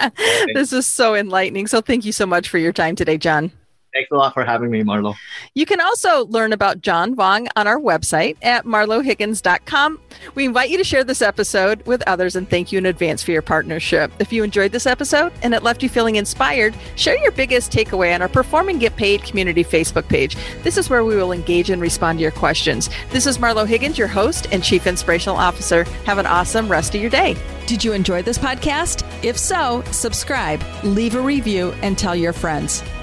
this 0.54 0.72
is 0.72 0.86
so 0.86 1.14
enlightening. 1.14 1.66
So 1.66 1.80
thank 1.80 2.04
you 2.04 2.12
so 2.12 2.26
much 2.26 2.48
for 2.48 2.58
your 2.58 2.72
time 2.72 2.94
today, 2.94 3.18
John. 3.18 3.52
Thanks 3.92 4.10
a 4.12 4.14
lot 4.14 4.34
for 4.34 4.44
having 4.44 4.70
me, 4.70 4.82
Marlo. 4.82 5.16
You 5.54 5.66
can 5.66 5.80
also 5.80 6.26
learn 6.26 6.52
about 6.52 6.80
John 6.80 7.16
Vuong 7.16 7.48
on 7.56 7.66
our 7.66 7.78
website 7.78 8.36
at 8.42 8.64
marlohiggins.com. 8.64 10.00
We 10.34 10.44
invite 10.44 10.70
you 10.70 10.78
to 10.78 10.84
share 10.84 11.02
this 11.02 11.22
episode 11.22 11.84
with 11.86 12.02
others 12.06 12.36
and 12.36 12.48
thank 12.48 12.70
you 12.70 12.78
in 12.78 12.86
advance 12.86 13.22
for 13.22 13.32
your 13.32 13.42
partnership. 13.42 14.12
If 14.20 14.32
you 14.32 14.44
enjoyed 14.44 14.72
this 14.72 14.86
episode 14.86 15.32
and 15.42 15.54
it 15.54 15.62
left 15.62 15.82
you 15.82 15.88
feeling 15.88 16.16
inspired, 16.16 16.74
share 16.94 17.18
your 17.18 17.32
biggest 17.32 17.72
takeaway 17.72 18.14
on 18.14 18.22
our 18.22 18.28
Perform 18.28 18.68
and 18.68 18.78
Get 18.78 18.94
Paid 18.96 19.24
community 19.24 19.64
Facebook 19.64 20.08
page. 20.08 20.36
This 20.62 20.76
is 20.76 20.88
where 20.88 21.04
we 21.04 21.16
will 21.16 21.32
engage 21.32 21.70
and 21.70 21.82
respond 21.82 22.18
to 22.18 22.22
your 22.22 22.30
questions. 22.30 22.90
This 23.10 23.26
is 23.26 23.38
Marlo 23.38 23.66
Higgins, 23.66 23.98
your 23.98 24.08
host 24.08 24.46
and 24.52 24.62
Chief 24.62 24.86
Inspirational 24.86 25.36
Officer. 25.36 25.84
Have 26.04 26.18
an 26.18 26.26
awesome 26.26 26.68
rest 26.68 26.94
of 26.94 27.00
your 27.00 27.10
day. 27.10 27.36
Did 27.66 27.84
you 27.84 27.92
enjoy 27.92 28.22
this 28.22 28.38
podcast? 28.38 29.04
If 29.24 29.38
so, 29.38 29.82
subscribe, 29.90 30.62
leave 30.82 31.14
a 31.14 31.20
review, 31.20 31.72
and 31.82 31.96
tell 31.96 32.16
your 32.16 32.32
friends. 32.32 32.82